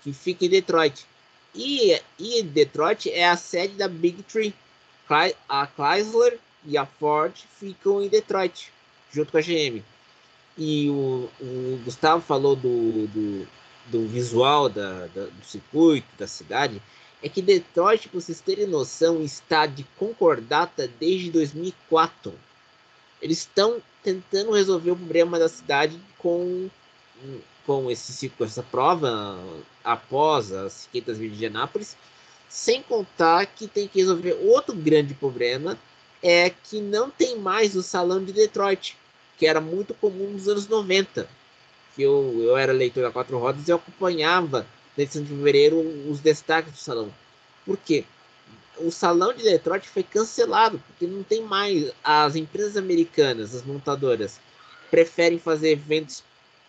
que 0.03 0.15
fica 0.15 0.47
em 0.47 0.49
Detroit. 0.49 1.07
E, 1.55 2.01
e 2.19 2.43
Detroit 2.43 3.11
é 3.11 3.29
a 3.29 3.37
sede 3.37 3.75
da 3.75 3.87
Big 3.87 4.23
Three. 4.23 4.55
A 5.47 5.67
Chrysler 5.67 6.39
e 6.65 6.77
a 6.79 6.87
Ford 6.87 7.35
ficam 7.59 8.03
em 8.03 8.09
Detroit, 8.09 8.73
junto 9.13 9.31
com 9.31 9.39
a 9.39 9.43
GM. 9.43 9.83
E 10.57 10.89
o, 10.89 11.29
o 11.41 11.81
Gustavo 11.85 12.23
falou 12.23 12.57
do, 12.57 13.07
do, 13.09 13.49
do 13.87 14.09
visual 14.09 14.71
da, 14.71 15.07
da, 15.09 15.27
do 15.27 15.45
circuito, 15.45 16.09
da 16.19 16.27
cidade. 16.27 16.81
É 17.23 17.29
que 17.29 17.43
Detroit, 17.43 18.09
para 18.09 18.21
vocês 18.21 18.41
terem 18.41 18.67
noção, 18.67 19.23
está 19.23 19.67
de 19.67 19.85
concordata 19.99 20.89
desde 20.99 21.31
2004. 21.31 22.33
Eles 23.21 23.39
estão 23.39 23.83
tentando 24.02 24.52
resolver 24.52 24.90
o 24.93 24.97
problema 24.97 25.38
da 25.38 25.49
cidade 25.49 25.99
com, 26.17 26.69
com 27.67 27.90
esse, 27.90 28.28
com 28.31 28.45
essa 28.45 28.62
prova 28.62 29.38
após 29.85 30.52
as 30.52 30.88
500 30.93 31.19
mil 31.19 31.31
de 31.31 31.47
Anápolis, 31.47 31.97
sem 32.49 32.83
contar 32.83 33.47
que 33.47 33.67
tem 33.67 33.87
que 33.87 33.99
resolver 33.99 34.33
outro 34.43 34.75
grande 34.75 35.14
problema, 35.14 35.78
é 36.23 36.50
que 36.50 36.81
não 36.81 37.11
tem 37.11 37.38
mais 37.38 37.76
o 37.76 37.83
salão 37.83 38.25
de 38.25 38.33
Detroit, 38.33 38.97
que 39.37 39.47
era 39.47 39.61
muito 39.61 39.95
comum 39.95 40.31
nos 40.31 40.49
anos 40.49 40.67
90. 40.67 41.28
Que 41.95 42.02
eu, 42.02 42.43
eu 42.43 42.57
era 42.57 42.73
leitor 42.73 43.02
da 43.02 43.11
Quatro 43.11 43.38
Rodas 43.38 43.69
e 43.69 43.73
acompanhava, 43.73 44.67
nesse 44.97 45.21
de 45.21 45.28
fevereiro, 45.28 45.78
os 46.11 46.21
destaques 46.21 46.73
do 46.73 46.78
salão. 46.78 47.12
Por 47.64 47.76
quê? 47.76 48.05
O 48.80 48.90
salão 48.90 49.32
de 49.32 49.42
Detroit 49.42 49.88
foi 49.88 50.02
cancelado, 50.02 50.82
porque 50.87 51.06
não 51.06 51.23
tem 51.23 51.42
mais. 51.42 51.92
As 52.02 52.37
empresas 52.37 52.76
americanas, 52.76 53.54
as 53.54 53.64
montadoras, 53.64 54.40
preferem 54.90 55.38
fazer 55.38 55.70
eventos 55.70 56.23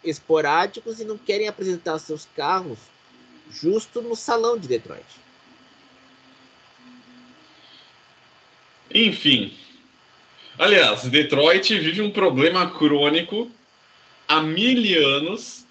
esporádicos 0.03 0.99
e 0.99 1.05
não 1.05 1.17
querem 1.17 1.47
apresentar 1.47 1.99
seus 1.99 2.27
carros 2.35 2.79
justo 3.49 4.01
no 4.01 4.15
salão 4.15 4.57
de 4.57 4.67
Detroit. 4.67 5.05
Enfim. 8.93 9.57
Aliás, 10.57 11.03
Detroit 11.03 11.77
vive 11.79 12.01
um 12.01 12.11
problema 12.11 12.69
crônico 12.69 13.49
há 14.27 14.41
mil 14.41 15.07
anos, 15.17 15.65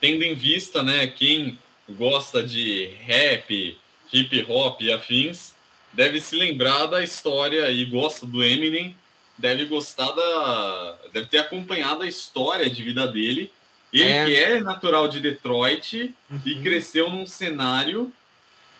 tendo 0.00 0.22
em 0.22 0.34
vista, 0.34 0.82
né, 0.82 1.06
quem 1.06 1.58
gosta 1.88 2.42
de 2.42 2.86
rap, 3.00 3.76
hip 4.12 4.46
hop 4.48 4.80
e 4.80 4.92
afins, 4.92 5.52
deve 5.92 6.20
se 6.20 6.36
lembrar 6.36 6.86
da 6.86 7.02
história 7.02 7.70
e 7.70 7.84
gosta 7.84 8.26
do 8.26 8.42
Eminem, 8.42 8.96
deve 9.36 9.64
gostar 9.66 10.10
da. 10.12 10.98
deve 11.12 11.26
ter 11.26 11.38
acompanhado 11.38 12.02
a 12.02 12.06
história 12.06 12.68
de 12.68 12.82
vida 12.82 13.06
dele. 13.06 13.52
Ele 13.92 14.10
é. 14.10 14.24
que 14.26 14.36
é 14.36 14.60
natural 14.60 15.08
de 15.08 15.18
Detroit 15.18 16.14
uhum. 16.30 16.40
e 16.44 16.60
cresceu 16.60 17.08
num 17.08 17.26
cenário 17.26 18.12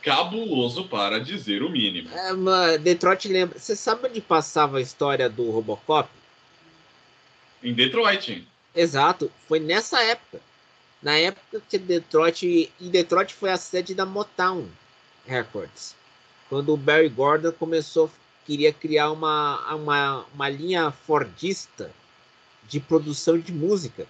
cabuloso 0.02 0.84
para 0.84 1.18
dizer 1.18 1.62
o 1.62 1.70
mínimo. 1.70 2.10
É, 2.12 2.32
mas 2.32 2.80
Detroit 2.80 3.26
lembra. 3.28 3.58
Você 3.58 3.74
sabe 3.74 4.08
onde 4.08 4.20
passava 4.20 4.78
a 4.78 4.80
história 4.80 5.28
do 5.28 5.50
Robocop? 5.50 6.08
Em 7.62 7.72
Detroit. 7.72 8.46
Exato, 8.74 9.30
foi 9.48 9.60
nessa 9.60 10.02
época. 10.02 10.40
Na 11.02 11.16
época 11.16 11.62
que 11.68 11.78
Detroit. 11.78 12.44
E 12.78 12.88
Detroit 12.88 13.32
foi 13.32 13.50
a 13.50 13.56
sede 13.56 13.94
da 13.94 14.04
Motown. 14.04 14.66
Records. 15.28 15.94
Quando 16.48 16.72
o 16.72 16.76
Barry 16.76 17.10
Gordon 17.10 17.52
começou, 17.52 18.10
queria 18.46 18.72
criar 18.72 19.10
uma, 19.10 19.74
uma, 19.74 20.24
uma 20.34 20.48
linha 20.48 20.90
fordista 20.90 21.90
de 22.66 22.80
produção 22.80 23.38
de 23.38 23.52
música. 23.52 24.06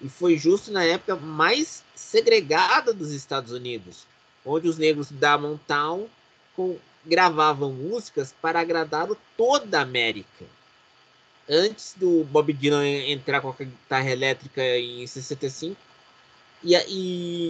E 0.00 0.08
foi 0.08 0.36
justo 0.36 0.72
na 0.72 0.82
época 0.82 1.14
mais 1.14 1.84
segregada 1.94 2.92
dos 2.92 3.12
Estados 3.12 3.52
Unidos, 3.52 4.06
onde 4.44 4.66
os 4.66 4.78
negros 4.78 5.10
da 5.10 5.36
Motown 5.36 6.08
com, 6.56 6.78
gravavam 7.04 7.70
músicas 7.72 8.34
para 8.40 8.60
agradar 8.60 9.08
toda 9.36 9.78
a 9.78 9.82
América. 9.82 10.44
Antes 11.48 11.94
do 11.96 12.24
Bob 12.24 12.52
Dylan 12.52 12.86
entrar 12.86 13.40
com 13.40 13.50
a 13.50 13.64
guitarra 13.64 14.10
elétrica 14.10 14.62
em 14.78 15.06
65, 15.06 15.76
e, 16.64 16.74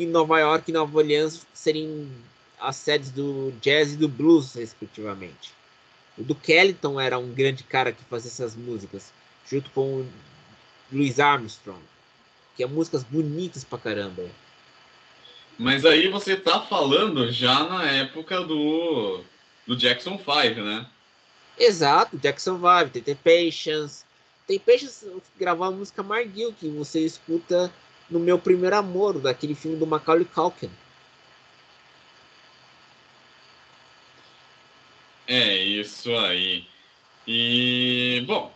e 0.03 0.07
Nova 0.07 0.39
York 0.41 0.71
e 0.71 0.75
Nova 0.75 0.99
Orleans 0.99 1.47
serem 1.53 2.11
as 2.63 2.77
sedes 2.77 3.11
do 3.11 3.53
jazz 3.61 3.93
e 3.93 3.97
do 3.97 4.09
blues, 4.09 4.55
respectivamente. 4.55 5.53
O 6.17 6.23
do 6.23 6.35
Kellyton 6.35 7.01
era 7.01 7.19
um 7.19 7.33
grande 7.33 7.65
cara 7.65 7.91
que 7.93 8.05
fazia 8.05 8.31
essas 8.31 8.55
músicas, 8.55 9.13
junto 9.51 9.71
com 9.71 10.01
o 10.01 10.09
Louis 10.93 11.19
Armstrong, 11.19 11.81
que 12.57 12.63
é 12.63 12.67
músicas 12.67 13.03
bonitas 13.03 13.65
pra 13.65 13.79
caramba. 13.79 14.25
Mas 15.59 15.85
aí 15.85 16.09
você 16.09 16.37
tá 16.37 16.61
falando 16.61 17.31
já 17.33 17.65
na 17.65 17.85
época 17.85 18.41
do, 18.43 19.23
do 19.67 19.77
Jackson 19.77 20.19
5, 20.19 20.61
né? 20.61 20.87
Exato, 21.59 22.17
Jackson 22.17 22.57
5, 22.57 22.91
tem 22.91 23.03
The 23.03 23.15
Patience. 23.15 24.05
Tem 24.47 24.59
Patience 24.59 25.07
gravar 25.39 25.69
a 25.69 25.71
música 25.71 26.03
Margil, 26.03 26.53
que 26.53 26.69
você 26.69 27.01
escuta 27.01 27.73
no 28.11 28.21
Meu 28.21 28.39
Primeiro 28.39 28.77
Amor, 28.77 29.19
daquele 29.19 29.55
filme 29.55 29.77
do 29.77 29.87
Macaulay 29.87 30.25
Culkin. 30.25 30.71
É 35.27 35.57
isso 35.57 36.15
aí. 36.17 36.67
E, 37.27 38.25
bom, 38.27 38.53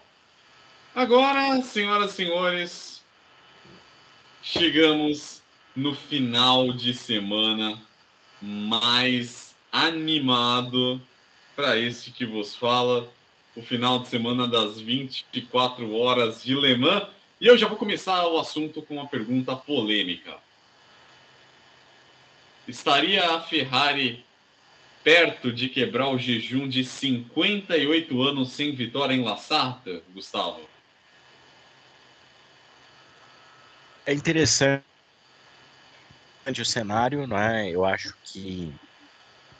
agora, 0.94 1.62
senhoras 1.62 2.12
e 2.12 2.16
senhores, 2.16 3.04
chegamos 4.42 5.42
no 5.75 5.94
final 5.94 6.73
de 6.73 6.92
semana 6.92 7.80
mais 8.40 9.54
animado 9.70 11.00
para 11.54 11.78
este 11.78 12.11
que 12.11 12.26
vos 12.26 12.54
fala, 12.54 13.08
o 13.54 13.62
final 13.62 14.00
de 14.00 14.08
semana 14.08 14.49
das 14.49 14.80
24 14.80 15.94
horas 15.94 16.42
de 16.42 16.54
Le 16.54 16.76
Mans. 16.76 17.08
E 17.40 17.46
eu 17.46 17.56
já 17.56 17.68
vou 17.68 17.76
começar 17.76 18.26
o 18.26 18.38
assunto 18.38 18.82
com 18.82 18.94
uma 18.94 19.06
pergunta 19.06 19.54
polêmica. 19.54 20.37
Estaria 22.66 23.35
a 23.35 23.40
Ferrari 23.40 24.25
perto 25.07 25.53
de 25.53 25.69
quebrar 25.69 26.09
o 26.09 26.19
jejum 26.19 26.69
de 26.69 26.85
58 26.85 28.23
anos 28.23 28.51
sem 28.51 28.75
vitória 28.75 29.15
em 29.15 29.23
La 29.23 29.37
Sarta, 29.37 30.03
Gustavo? 30.13 30.69
É 34.05 34.13
interessante 34.13 34.83
o 36.59 36.65
cenário, 36.65 37.25
não 37.25 37.39
é? 37.39 37.71
Eu 37.71 37.85
acho 37.85 38.17
que 38.25 38.75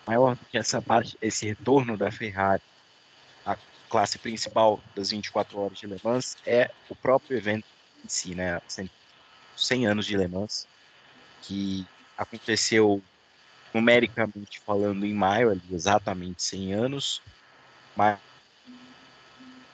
maior 0.05 0.37
que 0.51 0.59
essa 0.59 0.83
parte, 0.83 1.17
esse 1.23 1.47
retorno 1.47 1.97
da 1.97 2.11
Ferrari 2.11 2.63
à 3.45 3.57
classe 3.89 4.19
principal 4.19 4.83
das 4.97 5.11
24 5.11 5.61
horas 5.61 5.79
de 5.79 5.87
Le 5.87 6.01
Mans 6.03 6.37
é 6.45 6.73
o 6.89 6.97
próprio 6.97 7.37
evento 7.39 7.67
em 8.05 8.09
si, 8.09 8.35
né? 8.35 8.61
100 9.57 9.87
anos 9.87 10.07
de 10.07 10.17
Le 10.17 10.27
Mans, 10.27 10.67
que 11.43 11.87
aconteceu 12.19 13.01
numericamente 13.77 14.61
falando 14.61 15.05
em 15.05 15.15
maio, 15.15 15.51
ali, 15.51 15.63
exatamente 15.71 16.43
100 16.43 16.75
anos, 16.75 17.23
mas, 17.95 18.19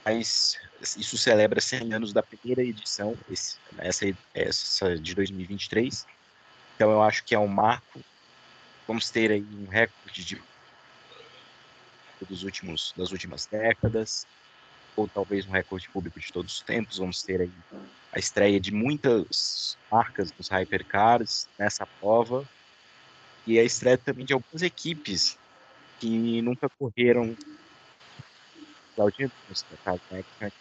mas 0.05 0.59
isso 0.97 1.17
celebra 1.17 1.61
100 1.61 1.95
anos 1.95 2.13
da 2.13 2.23
primeira 2.23 2.63
edição, 2.63 3.17
esse, 3.31 3.57
essa, 3.79 4.07
essa 4.35 4.99
de 4.99 5.15
2023. 5.15 6.07
Então 6.75 6.91
eu 6.91 7.03
acho 7.03 7.25
que 7.25 7.35
é 7.35 7.39
um 7.39 7.47
marco 7.47 8.01
Vamos 8.87 9.11
ter 9.11 9.31
aí 9.31 9.47
um 9.55 9.69
recorde 9.69 10.25
de 10.25 10.43
dos 12.29 12.45
últimos 12.45 12.93
das 12.97 13.11
últimas 13.11 13.47
décadas, 13.47 14.27
ou 14.95 15.09
talvez 15.09 15.47
um 15.47 15.51
recorde 15.51 15.89
público 15.89 16.21
de 16.21 16.33
todos 16.33 16.55
os 16.55 16.61
tempos. 16.61 16.99
Vamos 16.99 17.23
ter 17.23 17.41
aí 17.41 17.53
a 18.13 18.19
estreia 18.19 18.61
de 18.61 18.73
muitas 18.73 19.77
marcas 19.91 20.31
dos 20.31 20.49
hypercars 20.49 21.49
nessa 21.59 21.87
prova 21.87 22.49
e 23.47 23.59
a 23.59 23.63
estreia 23.63 23.99
também 23.99 24.25
de 24.25 24.33
algumas 24.33 24.63
equipes 24.63 25.39
que 25.99 26.43
nunca 26.43 26.69
correram 26.69 27.37
né, 30.41 30.53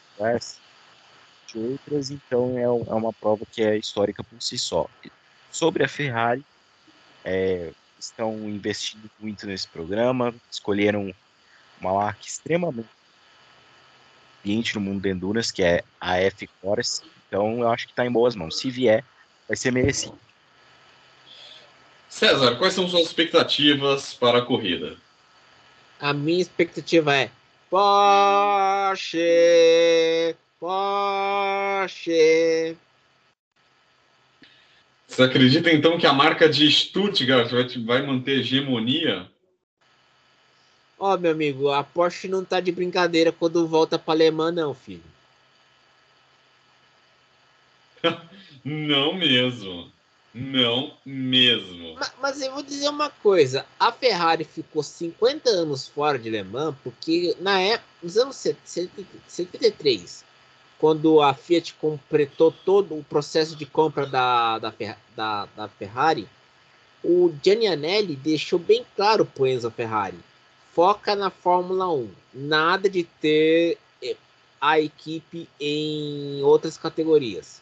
de 1.47 1.59
outras, 1.59 2.11
então 2.11 2.57
é, 2.57 2.63
é 2.63 2.93
uma 2.93 3.11
prova 3.11 3.45
que 3.51 3.61
é 3.61 3.77
histórica 3.77 4.23
por 4.23 4.41
si 4.41 4.57
só. 4.57 4.87
Sobre 5.51 5.83
a 5.83 5.87
Ferrari, 5.87 6.45
é, 7.25 7.71
estão 7.99 8.33
investindo 8.49 9.09
muito 9.19 9.45
nesse 9.45 9.67
programa, 9.67 10.33
escolheram 10.49 11.13
uma 11.79 11.93
marca 11.93 12.21
extremamente 12.25 12.87
ambiente 14.41 14.75
no 14.75 14.81
mundo 14.81 15.01
de 15.01 15.09
Endurance, 15.09 15.53
que 15.53 15.63
é 15.63 15.83
a 15.99 16.17
F 16.19 16.47
Force. 16.61 17.01
Então 17.27 17.59
eu 17.59 17.69
acho 17.69 17.85
que 17.85 17.91
está 17.91 18.05
em 18.05 18.11
boas 18.11 18.35
mãos. 18.35 18.59
Se 18.59 18.69
vier, 18.69 19.03
vai 19.47 19.55
ser 19.55 19.71
merecido. 19.71 20.17
César, 22.11 22.57
quais 22.57 22.73
são 22.73 22.87
suas 22.89 23.07
expectativas 23.07 24.13
para 24.13 24.39
a 24.39 24.41
corrida? 24.41 24.97
A 25.97 26.13
minha 26.13 26.41
expectativa 26.41 27.15
é 27.15 27.31
Porsche, 27.69 29.17
Porsche. 30.59 32.05
Você 35.07 35.23
acredita 35.23 35.71
então 35.71 35.97
que 35.97 36.05
a 36.05 36.11
marca 36.11 36.49
de 36.49 36.69
Stuttgart 36.69 37.49
vai, 37.49 37.63
vai 37.79 38.05
manter 38.05 38.41
hegemonia? 38.41 39.31
Ó, 40.99 41.13
oh, 41.13 41.17
meu 41.17 41.31
amigo, 41.31 41.71
a 41.71 41.81
Porsche 41.81 42.27
não 42.27 42.43
tá 42.43 42.59
de 42.59 42.73
brincadeira 42.73 43.31
quando 43.31 43.65
volta 43.65 43.97
para 43.97 44.15
Alemã, 44.15 44.51
não, 44.51 44.73
filho. 44.73 45.01
não 48.65 49.13
mesmo. 49.13 49.89
Não 50.33 50.93
mesmo. 51.05 51.95
Mas, 51.95 52.13
mas, 52.21 52.41
eu 52.41 52.53
vou 52.53 52.63
dizer 52.63 52.87
uma 52.87 53.09
coisa: 53.09 53.65
a 53.77 53.91
Ferrari 53.91 54.45
ficou 54.45 54.81
50 54.81 55.49
anos 55.49 55.87
fora 55.87 56.17
de 56.17 56.29
Le 56.29 56.41
Mans 56.43 56.73
porque 56.83 57.35
na 57.39 57.59
época, 57.59 57.89
nos 58.01 58.15
anos 58.17 58.37
73, 58.37 60.23
quando 60.79 61.21
a 61.21 61.33
Fiat 61.33 61.73
completou 61.73 62.51
todo 62.65 62.97
o 62.97 63.03
processo 63.03 63.57
de 63.57 63.65
compra 63.65 64.05
da, 64.05 64.57
da, 64.57 64.73
da, 65.15 65.45
da 65.45 65.67
Ferrari, 65.67 66.29
o 67.03 67.33
Gianni 67.43 67.67
Anelli 67.67 68.15
deixou 68.15 68.57
bem 68.57 68.85
claro 68.95 69.25
para 69.25 69.43
o 69.43 69.47
Enzo 69.47 69.69
Ferrari: 69.69 70.17
foca 70.73 71.13
na 71.13 71.29
Fórmula 71.29 71.91
1, 71.91 72.09
nada 72.33 72.89
de 72.89 73.03
ter 73.03 73.77
eh, 74.01 74.15
a 74.61 74.79
equipe 74.79 75.49
em 75.59 76.41
outras 76.41 76.77
categorias. 76.77 77.61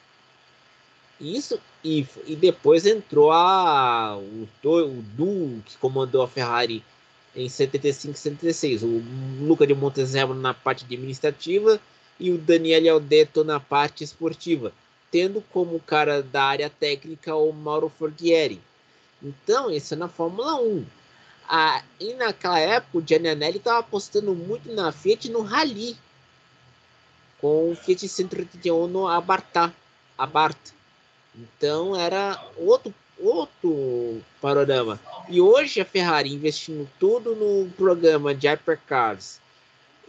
Isso 1.19 1.59
e, 1.83 2.07
e 2.25 2.35
depois 2.35 2.85
entrou 2.85 3.31
a 3.31 4.17
o, 4.17 4.47
o 4.63 5.01
duo 5.15 5.61
que 5.65 5.77
comandou 5.77 6.21
a 6.21 6.27
Ferrari 6.27 6.83
em 7.35 7.47
75 7.47 8.13
e 8.13 8.17
76, 8.17 8.83
o 8.83 9.03
Luca 9.41 9.67
de 9.67 9.73
Montezemolo 9.73 10.39
na 10.39 10.53
parte 10.53 10.83
administrativa 10.83 11.79
e 12.19 12.31
o 12.31 12.37
Daniel 12.37 12.95
Aldeto 12.95 13.43
na 13.43 13.59
parte 13.59 14.03
esportiva, 14.03 14.73
tendo 15.11 15.41
como 15.51 15.79
cara 15.79 16.21
da 16.21 16.43
área 16.43 16.69
técnica 16.69 17.35
o 17.35 17.51
Mauro 17.51 17.91
Forghieri. 17.97 18.61
Então, 19.21 19.69
isso 19.69 19.93
é 19.93 19.97
na 19.97 20.07
Fórmula 20.07 20.55
1. 20.61 20.85
Ah, 21.47 21.83
e 21.99 22.13
naquela 22.13 22.59
época, 22.59 22.97
o 22.97 23.03
Gianni 23.05 23.29
Anelli 23.29 23.57
estava 23.57 23.79
apostando 23.79 24.33
muito 24.35 24.71
na 24.71 24.91
Fiat 24.91 25.29
no 25.29 25.41
Rally, 25.41 25.97
com 27.39 27.71
o 27.71 27.75
Fiat 27.75 28.07
131 28.07 28.87
no 28.87 29.07
Abartá, 29.07 29.73
Abarth. 30.17 30.78
Então, 31.35 31.95
era 31.95 32.43
outro, 32.57 32.93
outro 33.19 34.21
panorama. 34.41 34.99
E 35.27 35.39
hoje 35.39 35.79
a 35.81 35.85
Ferrari 35.85 36.33
investindo 36.33 36.89
tudo 36.99 37.35
no 37.35 37.69
programa 37.71 38.33
de 38.33 38.47
Hypercars 38.47 39.39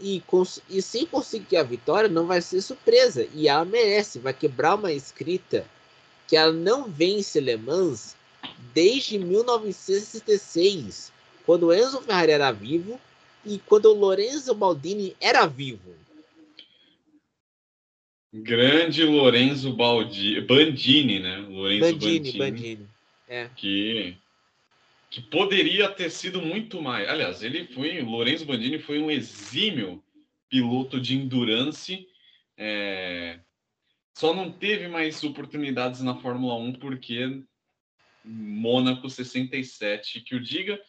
e, 0.01 0.23
e 0.69 0.83
sem 0.83 1.07
conseguir 1.07 1.59
a 1.59 1.63
vitória 1.63 2.09
não 2.09 2.27
vai 2.27 2.41
ser 2.41 2.61
surpresa. 2.63 3.29
E 3.35 3.49
ela 3.49 3.65
merece, 3.65 4.19
vai 4.19 4.33
quebrar 4.33 4.75
uma 4.77 4.93
escrita 4.93 5.65
que 6.27 6.37
ela 6.37 6.53
não 6.53 6.85
vence 6.85 7.39
Le 7.41 7.57
Mans 7.57 8.17
desde 8.73 9.19
1966, 9.19 11.13
quando 11.45 11.73
Enzo 11.73 12.01
Ferrari 12.01 12.33
era 12.33 12.51
vivo 12.53 13.01
e 13.45 13.59
quando 13.59 13.93
Lorenzo 13.93 14.55
Baldini 14.55 15.17
era 15.21 15.47
vivo. 15.47 15.95
Grande 18.33 19.05
Lorenzo 19.05 19.73
Baldi... 19.73 20.41
Bandini, 20.41 21.21
né? 21.21 21.39
Lorenzo 21.39 21.93
Bandini, 21.93 22.19
Bandini. 22.19 22.39
Bandini. 22.39 22.89
É. 23.29 23.49
Que 23.57 24.17
que 25.11 25.21
poderia 25.21 25.89
ter 25.89 26.09
sido 26.09 26.41
muito 26.41 26.81
mais. 26.81 27.09
Aliás, 27.09 27.43
ele 27.43 27.67
foi, 27.67 28.01
Lourenço 28.01 28.47
Bandini 28.47 28.79
foi 28.79 29.01
um 29.01 29.11
exímio 29.11 30.03
piloto 30.49 31.01
de 31.01 31.17
endurance. 31.17 32.07
É... 32.57 33.41
Só 34.15 34.33
não 34.33 34.53
teve 34.53 34.87
mais 34.87 35.23
oportunidades 35.25 36.01
na 36.01 36.15
Fórmula 36.15 36.55
1 36.55 36.75
porque 36.75 37.43
Mônaco 38.25 39.11
67 39.11 40.21
que 40.21 40.37
o 40.37 40.41
diga. 40.41 40.81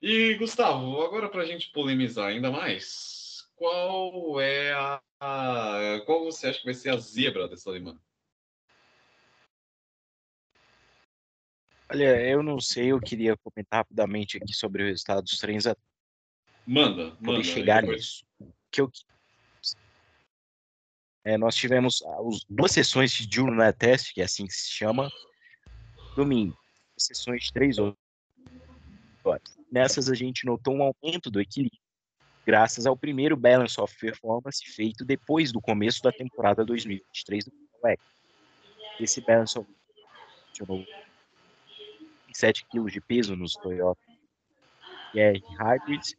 E 0.00 0.34
Gustavo, 0.34 1.00
agora 1.00 1.28
para 1.28 1.42
a 1.42 1.46
gente 1.46 1.70
polemizar 1.70 2.30
ainda 2.30 2.50
mais, 2.50 3.21
qual 3.62 4.40
é 4.40 4.72
a, 4.72 5.00
a, 5.20 6.00
qual 6.04 6.24
você 6.24 6.48
acha 6.48 6.58
que 6.58 6.64
vai 6.64 6.74
ser 6.74 6.90
a 6.90 6.96
zebra 6.96 7.46
dessa 7.46 7.70
alemã? 7.70 7.96
Olha, 11.88 12.20
eu 12.28 12.42
não 12.42 12.58
sei, 12.58 12.90
eu 12.90 13.00
queria 13.00 13.36
comentar 13.36 13.78
rapidamente 13.78 14.36
aqui 14.36 14.52
sobre 14.52 14.82
o 14.82 14.86
resultado 14.86 15.22
dos 15.22 15.38
treinos. 15.38 15.64
Manda, 16.66 17.16
manda. 17.20 17.44
chegar 17.44 17.84
nisso. 17.84 18.24
Que 18.68 18.80
eu... 18.80 18.90
É, 21.22 21.38
nós 21.38 21.54
tivemos 21.54 22.02
as 22.02 22.44
duas 22.50 22.72
sessões 22.72 23.12
de 23.12 23.28
diurno 23.28 23.72
teste, 23.72 24.12
que 24.12 24.20
é 24.20 24.24
assim 24.24 24.44
que 24.44 24.54
se 24.54 24.72
chama, 24.72 25.08
domingo. 26.16 26.58
Sessões 26.98 27.44
de 27.44 27.52
três 27.52 27.76
horas. 27.78 27.96
Nessas 29.70 30.10
a 30.10 30.14
gente 30.14 30.44
notou 30.44 30.74
um 30.74 30.82
aumento 30.82 31.30
do 31.30 31.40
equilíbrio, 31.40 31.81
graças 32.44 32.86
ao 32.86 32.96
primeiro 32.96 33.36
Balance 33.36 33.80
of 33.80 33.96
Performance 33.98 34.64
feito 34.64 35.04
depois 35.04 35.52
do 35.52 35.60
começo 35.60 36.02
da 36.02 36.12
temporada 36.12 36.64
2023 36.64 37.44
do 37.44 37.52
Esse 39.00 39.20
Balance 39.20 39.58
of 39.58 39.68
funcionou 40.48 40.84
7 42.32 42.64
kg 42.66 42.90
de 42.90 43.00
peso 43.00 43.36
nos 43.36 43.54
Toyota 43.54 44.00
ER 45.14 45.40
Hybrid, 45.58 46.16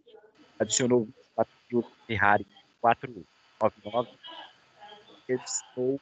adicionou 0.60 1.06
24 1.06 1.58
kg 1.70 1.88
Ferrari 2.06 2.48
499, 2.80 4.10
adicionou 5.30 6.02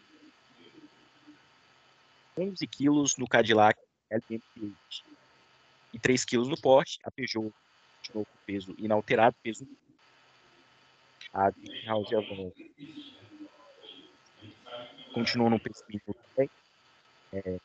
11 2.38 2.68
kg 2.68 3.18
no 3.18 3.28
Cadillac 3.28 3.80
LMP8. 4.12 5.04
e 5.94 6.00
3 6.00 6.26
quilos 6.26 6.48
no 6.48 6.60
porte. 6.60 7.00
A 7.04 7.12
Peugeot 7.12 7.54
continuou 7.98 8.26
com 8.26 8.38
peso 8.46 8.76
inalterado, 8.78 9.36
peso 9.42 9.66
a 11.34 11.52
House 11.86 12.13
Avan 12.13 12.52
continuou 15.13 15.50
no 15.50 15.60
peso 15.60 15.84
mínimo 15.88 16.15
também, 16.36 16.50
é, 17.34 17.60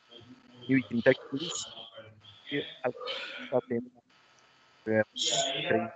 1.030 0.67 1.13
quilos. 1.13 1.67
E 2.51 2.59
a 2.83 2.89
está 3.43 3.61
tendo 3.67 3.91
é, 4.87 5.03
3 5.67 5.91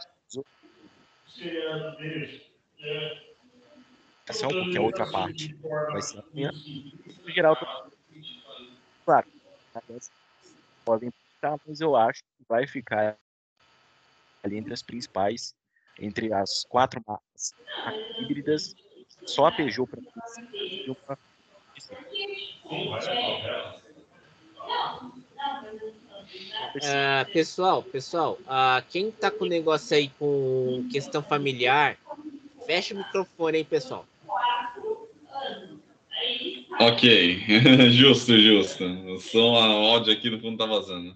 porque 4.50 4.78
a 4.78 4.82
outra 4.82 5.10
parte 5.10 5.56
vai 5.92 6.02
ser 6.02 6.20
amanhã. 6.32 6.52
No 7.26 7.32
geral, 7.32 7.56
claro, 9.06 9.28
podem 10.86 11.10
estar, 11.36 11.58
mas 11.66 11.82
eu 11.82 11.96
acho 11.96 12.22
que 12.22 12.46
vai 12.48 12.68
ficar 12.68 13.18
ali 14.44 14.58
entre 14.58 14.74
as 14.74 14.82
principais, 14.82 15.54
entre 16.00 16.34
as 16.34 16.64
quatro 16.70 17.02
marcas 17.06 17.54
híbridas, 18.20 18.76
só 19.26 19.46
a 19.46 19.52
Peugeot 19.52 19.88
para 19.88 20.00
uma 20.00 21.18
Uh, 26.76 27.26
pessoal, 27.34 27.84
pessoal, 27.84 28.38
uh, 28.44 28.82
quem 28.90 29.12
tá 29.12 29.30
com 29.30 29.46
negócio 29.46 29.98
aí 29.98 30.10
com 30.18 30.88
questão 30.90 31.22
familiar, 31.22 31.98
fecha 32.66 32.94
o 32.94 32.98
microfone, 32.98 33.60
hein, 33.60 33.66
pessoal. 33.66 34.06
Ok, 36.80 37.44
justo, 37.92 38.38
justo. 38.38 38.86
O 38.86 39.20
som, 39.20 39.56
a 39.56 39.66
áudio 39.66 40.14
aqui 40.14 40.30
no 40.30 40.40
fundo 40.40 40.58
tá 40.58 40.66
vazando. 40.66 41.16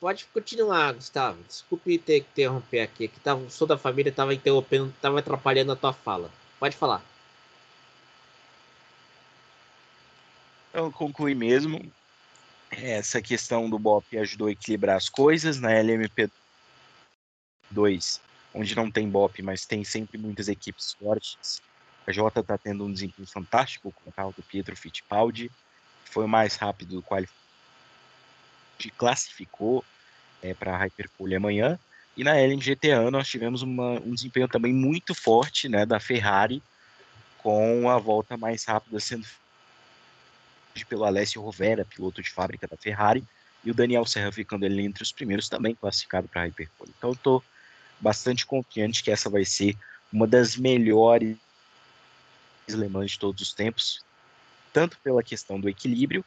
Pode 0.00 0.24
continuar, 0.32 0.94
Gustavo. 0.94 1.42
Desculpe 1.42 1.98
ter 1.98 2.22
que 2.22 2.30
interromper 2.30 2.80
aqui. 2.80 3.06
Que 3.06 3.20
tava, 3.20 3.46
o 3.46 3.66
da 3.66 3.76
família 3.76 4.08
estava 4.08 4.32
interrompendo, 4.32 4.88
estava 4.88 5.18
atrapalhando 5.18 5.72
a 5.72 5.76
tua 5.76 5.92
fala. 5.92 6.30
Pode 6.58 6.74
falar. 6.74 7.04
Então, 10.70 10.90
concluí 10.90 11.34
mesmo. 11.34 11.92
Essa 12.70 13.20
questão 13.20 13.68
do 13.68 13.78
BOP 13.78 14.16
ajudou 14.16 14.48
a 14.48 14.52
equilibrar 14.52 14.96
as 14.96 15.10
coisas. 15.10 15.60
Na 15.60 15.70
LMP2, 15.70 18.20
onde 18.54 18.74
não 18.74 18.90
tem 18.90 19.08
BOP, 19.08 19.42
mas 19.42 19.66
tem 19.66 19.84
sempre 19.84 20.16
muitas 20.16 20.48
equipes 20.48 20.94
fortes, 20.94 21.60
a 22.06 22.12
Jota 22.12 22.40
está 22.40 22.56
tendo 22.56 22.84
um 22.84 22.92
desempenho 22.92 23.28
fantástico 23.28 23.92
com 23.92 24.10
o 24.10 24.12
carro 24.12 24.34
do 24.36 24.42
Pietro 24.42 24.76
Fittipaldi. 24.76 25.50
Foi 26.04 26.24
o 26.24 26.28
mais 26.28 26.56
rápido 26.56 26.96
do 26.96 27.02
qual 27.02 27.20
ele 28.86 28.94
classificou 28.96 29.84
é, 30.42 30.54
para 30.54 30.74
a 30.74 30.78
Hyperpole 30.78 31.34
amanhã. 31.34 31.78
E 32.16 32.24
na 32.24 32.36
LNGTA 32.36 33.10
nós 33.10 33.28
tivemos 33.28 33.62
uma, 33.62 33.92
um 34.00 34.14
desempenho 34.14 34.48
também 34.48 34.72
muito 34.72 35.14
forte 35.14 35.68
né, 35.68 35.86
da 35.86 36.00
Ferrari, 36.00 36.62
com 37.38 37.88
a 37.88 37.98
volta 37.98 38.36
mais 38.36 38.64
rápida 38.64 39.00
sendo 39.00 39.26
pelo 40.88 41.04
Alessio 41.04 41.42
Rovera, 41.42 41.84
piloto 41.84 42.22
de 42.22 42.30
fábrica 42.30 42.66
da 42.66 42.76
Ferrari, 42.76 43.24
e 43.64 43.70
o 43.70 43.74
Daniel 43.74 44.06
Serra 44.06 44.32
ficando 44.32 44.64
ali 44.64 44.84
entre 44.84 45.02
os 45.02 45.12
primeiros 45.12 45.48
também 45.48 45.74
classificado 45.74 46.26
para 46.28 46.42
a 46.42 46.44
Hyperpole. 46.44 46.92
Então 46.96 47.12
estou 47.12 47.44
bastante 48.00 48.46
confiante 48.46 49.02
que 49.02 49.10
essa 49.10 49.28
vai 49.28 49.44
ser 49.44 49.76
uma 50.12 50.26
das 50.26 50.56
melhores 50.56 51.36
Le 52.68 52.88
Mans 52.88 53.12
de 53.12 53.18
todos 53.18 53.42
os 53.42 53.52
tempos, 53.52 54.04
tanto 54.72 54.96
pela 55.02 55.22
questão 55.22 55.60
do 55.60 55.68
equilíbrio, 55.68 56.24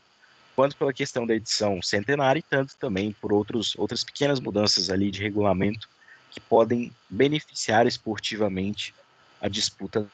quanto 0.56 0.78
pela 0.78 0.94
questão 0.94 1.26
da 1.26 1.36
edição 1.36 1.82
centenária 1.82 2.40
e 2.40 2.44
tanto 2.44 2.78
também 2.78 3.12
por 3.14 3.34
outros, 3.34 3.76
outras 3.78 4.04
pequenas 4.04 4.40
mudanças 4.40 4.90
ali 4.90 5.12
de 5.12 5.22
regulamento 5.22 5.90
que 6.32 6.40
podem 6.40 6.92
beneficiar 7.10 7.86
esportivamente 7.86 8.94
a 9.40 9.48
disputa 9.48 10.08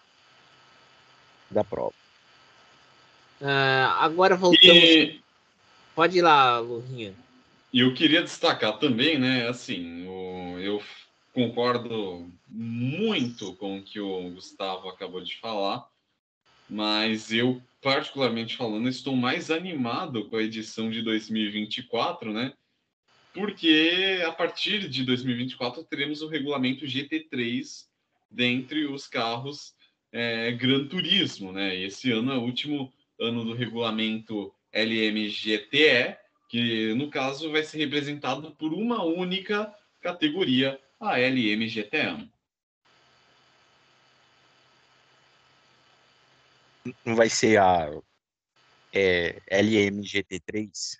da 1.49 1.63
prova. 1.63 1.93
Uh, 3.41 3.89
agora 3.99 4.35
voltamos. 4.35 4.83
E... 4.83 5.21
Pode 5.95 6.17
ir 6.17 6.21
lá, 6.21 6.59
Lurinha. 6.59 7.13
E 7.71 7.81
eu 7.81 7.93
queria 7.93 8.21
destacar 8.21 8.77
também, 8.79 9.17
né? 9.17 9.47
Assim, 9.47 10.07
o, 10.07 10.59
eu 10.59 10.81
concordo 11.33 12.29
muito 12.47 13.53
com 13.55 13.77
o 13.77 13.83
que 13.83 13.99
o 13.99 14.31
Gustavo 14.31 14.89
acabou 14.89 15.21
de 15.21 15.37
falar, 15.39 15.87
mas 16.69 17.31
eu, 17.31 17.61
particularmente 17.81 18.57
falando, 18.57 18.89
estou 18.89 19.15
mais 19.15 19.49
animado 19.49 20.29
com 20.29 20.35
a 20.35 20.43
edição 20.43 20.89
de 20.89 21.01
2024, 21.01 22.33
né? 22.33 22.53
Porque 23.33 24.21
a 24.25 24.31
partir 24.31 24.89
de 24.89 25.03
2024 25.03 25.83
teremos 25.83 26.21
o 26.21 26.27
regulamento 26.27 26.85
GT3 26.85 27.85
dentre 28.29 28.85
os 28.85 29.07
carros 29.07 29.73
é, 30.11 30.51
Gran 30.51 30.87
Turismo, 30.87 31.51
né? 31.51 31.75
Esse 31.75 32.11
ano 32.11 32.31
é 32.31 32.37
o 32.37 32.41
último 32.41 32.91
ano 33.19 33.45
do 33.45 33.53
regulamento 33.53 34.53
LMGTE, 34.73 36.17
que 36.49 36.93
no 36.95 37.09
caso 37.09 37.51
vai 37.51 37.63
ser 37.63 37.77
representado 37.77 38.51
por 38.51 38.73
uma 38.73 39.03
única 39.03 39.73
categoria, 40.01 40.79
a 40.99 41.17
LMGTE. 41.17 42.29
Não 47.05 47.15
vai 47.15 47.29
ser 47.29 47.57
a 47.57 47.89
é, 48.93 49.41
LMGT3? 49.49 50.97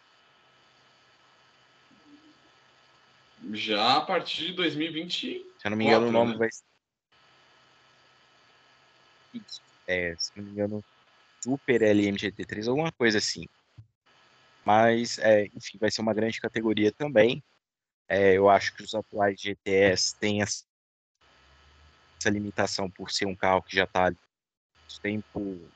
Já 3.54 3.98
a 3.98 4.02
partir 4.02 4.48
de 4.48 4.54
2020. 4.54 5.42
Se 5.60 5.68
eu 5.68 5.72
não 5.72 5.78
me 5.78 5.86
engano, 5.86 6.08
o 6.08 6.12
nome 6.12 6.34
né? 6.34 6.38
vai 6.38 6.50
ser. 6.52 6.64
É, 9.88 10.16
se 10.18 10.32
não 10.36 10.44
me 10.44 10.52
engano, 10.52 10.84
Super 11.44 11.82
LMGT3, 11.82 12.68
alguma 12.68 12.92
coisa 12.92 13.18
assim. 13.18 13.46
Mas, 14.66 15.18
é, 15.20 15.46
enfim, 15.48 15.78
vai 15.80 15.90
ser 15.90 16.02
uma 16.02 16.14
grande 16.14 16.40
categoria 16.40 16.92
também. 16.92 17.44
É, 18.08 18.34
eu 18.34 18.50
acho 18.50 18.76
que 18.76 18.84
os 18.84 18.94
atuais 18.94 19.40
GTS 19.40 20.16
têm 20.20 20.42
essa 20.42 20.66
limitação 22.26 22.90
por 22.90 23.10
ser 23.12 23.26
um 23.26 23.36
carro 23.36 23.64
que 23.64 23.76
já 23.76 23.86
está 23.86 24.12
tempo, 25.02 25.72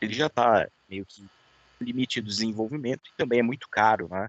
ele 0.00 0.12
já 0.12 0.26
está 0.26 0.68
meio 0.88 1.04
que 1.06 1.24
limite 1.80 2.20
do 2.20 2.28
desenvolvimento 2.28 3.08
e 3.08 3.16
também 3.16 3.40
é 3.40 3.42
muito 3.42 3.68
caro, 3.68 4.08
né? 4.08 4.28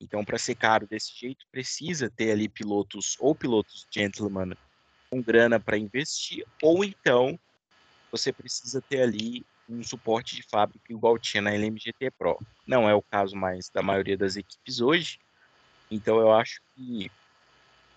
Então, 0.00 0.24
para 0.24 0.38
ser 0.38 0.54
caro 0.54 0.86
desse 0.86 1.12
jeito, 1.18 1.46
precisa 1.50 2.10
ter 2.10 2.30
ali 2.30 2.48
pilotos 2.48 3.16
ou 3.18 3.34
pilotos 3.34 3.86
gentleman 3.90 4.54
com 5.10 5.22
grana 5.22 5.58
para 5.60 5.78
investir, 5.78 6.44
ou 6.62 6.84
então 6.84 7.38
você 8.10 8.32
precisa 8.32 8.80
ter 8.82 9.02
ali 9.02 9.44
um 9.68 9.82
suporte 9.82 10.36
de 10.36 10.42
fábrica 10.42 10.92
igual 10.92 11.18
tinha 11.18 11.40
na 11.40 11.52
LMGT 11.54 12.10
Pro. 12.18 12.38
Não 12.66 12.88
é 12.88 12.94
o 12.94 13.02
caso 13.02 13.34
mais 13.34 13.70
da 13.70 13.82
maioria 13.82 14.16
das 14.16 14.36
equipes 14.36 14.80
hoje, 14.80 15.18
então 15.90 16.18
eu 16.18 16.32
acho 16.32 16.60
que 16.74 17.10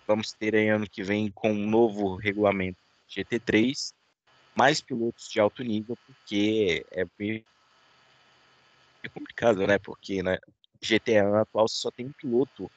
vamos 0.06 0.32
ter 0.32 0.54
aí 0.54 0.68
ano 0.68 0.88
que 0.88 1.02
vem 1.02 1.30
com 1.30 1.52
um 1.52 1.68
novo 1.68 2.16
regulamento 2.16 2.78
GT3, 3.10 3.92
mais 4.58 4.82
pilotos 4.82 5.28
de 5.28 5.38
alto 5.38 5.62
nível, 5.62 5.96
porque 6.04 6.84
é 6.90 7.04
bem 7.16 7.46
complicado, 9.14 9.64
né? 9.64 9.78
Porque 9.78 10.20
na 10.20 10.32
né, 10.32 10.38
GTA 10.82 11.42
atual 11.42 11.68
só 11.68 11.92
tem 11.92 12.06
um 12.06 12.12
piloto 12.12 12.70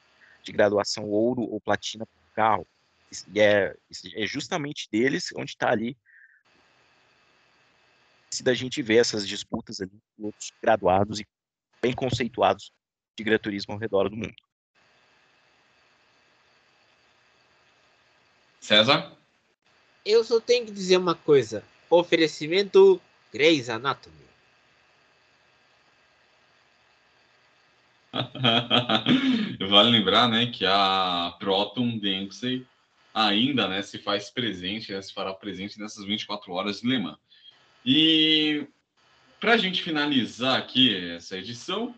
de 0.44 0.52
graduação 0.52 1.04
ouro 1.10 1.42
ou 1.42 1.60
platina 1.60 2.06
por 2.06 2.32
carro. 2.34 2.66
E 3.34 3.40
é, 3.40 3.74
é 4.14 4.26
justamente 4.26 4.88
deles 4.90 5.30
onde 5.36 5.50
está 5.50 5.70
ali 5.70 5.96
se 8.32 8.42
da 8.42 8.54
gente 8.54 8.80
ver 8.80 8.96
essas 8.96 9.26
disputas 9.26 9.80
ali, 9.80 9.92
pilotos 10.16 10.52
graduados 10.62 11.20
e 11.20 11.26
bem 11.82 11.92
conceituados 11.92 12.72
de 13.18 13.24
graturismo 13.24 13.74
ao 13.74 13.78
redor 13.78 14.08
do 14.08 14.16
mundo. 14.16 14.34
César? 18.60 19.12
Eu 20.06 20.24
só 20.24 20.40
tenho 20.40 20.64
que 20.64 20.72
dizer 20.72 20.96
uma 20.96 21.14
coisa. 21.14 21.62
Oferecimento 21.94 22.98
Grey's 23.30 23.68
Anatomy. 23.68 24.16
vale 29.68 29.90
lembrar, 29.90 30.26
né, 30.26 30.46
que 30.46 30.64
a 30.64 31.36
Proton 31.38 31.98
Dempsey 31.98 32.66
ainda, 33.12 33.68
né, 33.68 33.82
se 33.82 33.98
faz 33.98 34.30
presente, 34.30 34.90
né, 34.90 35.02
se 35.02 35.12
fará 35.12 35.34
presente 35.34 35.78
nessas 35.78 36.06
24 36.06 36.50
horas 36.54 36.80
de 36.80 36.88
Le 36.88 36.98
Mans. 36.98 37.18
E 37.84 38.66
para 39.38 39.52
a 39.52 39.58
gente 39.58 39.82
finalizar 39.82 40.58
aqui 40.58 41.12
essa 41.14 41.36
edição, 41.36 41.94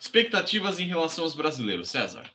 expectativas 0.00 0.80
em 0.80 0.88
relação 0.88 1.22
aos 1.22 1.36
brasileiros, 1.36 1.90
César. 1.90 2.28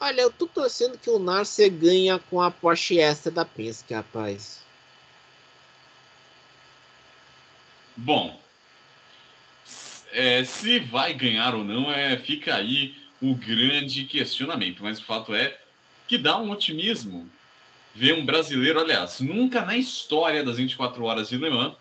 Olha, 0.00 0.22
eu 0.22 0.32
tô 0.32 0.46
torcendo 0.46 0.96
que 0.96 1.10
o 1.10 1.18
Narcia 1.18 1.68
ganha 1.68 2.18
com 2.18 2.40
a 2.40 2.50
Porsche 2.50 2.98
Extra 2.98 3.30
da 3.30 3.44
Penske, 3.44 3.92
rapaz. 3.92 4.64
Bom, 7.96 8.40
é, 10.12 10.44
se 10.44 10.78
vai 10.78 11.14
ganhar 11.14 11.54
ou 11.54 11.64
não, 11.64 11.90
é, 11.90 12.16
fica 12.16 12.54
aí 12.54 12.94
o 13.20 13.34
grande 13.34 14.04
questionamento. 14.04 14.82
Mas 14.82 14.98
o 14.98 15.04
fato 15.04 15.34
é 15.34 15.58
que 16.06 16.18
dá 16.18 16.38
um 16.38 16.50
otimismo 16.50 17.28
ver 17.94 18.14
um 18.14 18.24
brasileiro, 18.24 18.80
aliás, 18.80 19.20
nunca 19.20 19.64
na 19.64 19.76
história 19.76 20.42
das 20.42 20.56
24 20.56 21.04
horas 21.04 21.28
de 21.28 21.36
Le 21.36 21.50
Mans 21.50 21.74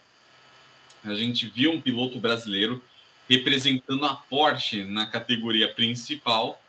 a 1.04 1.13
gente 1.15 1.47
viu 1.47 1.71
um 1.71 1.82
piloto 1.82 2.19
brasileiro 2.19 2.82
representando 3.30 4.06
a 4.06 4.15
Porsche 4.15 4.84
na 4.84 5.06
categoria 5.06 5.67
principal 5.67 6.62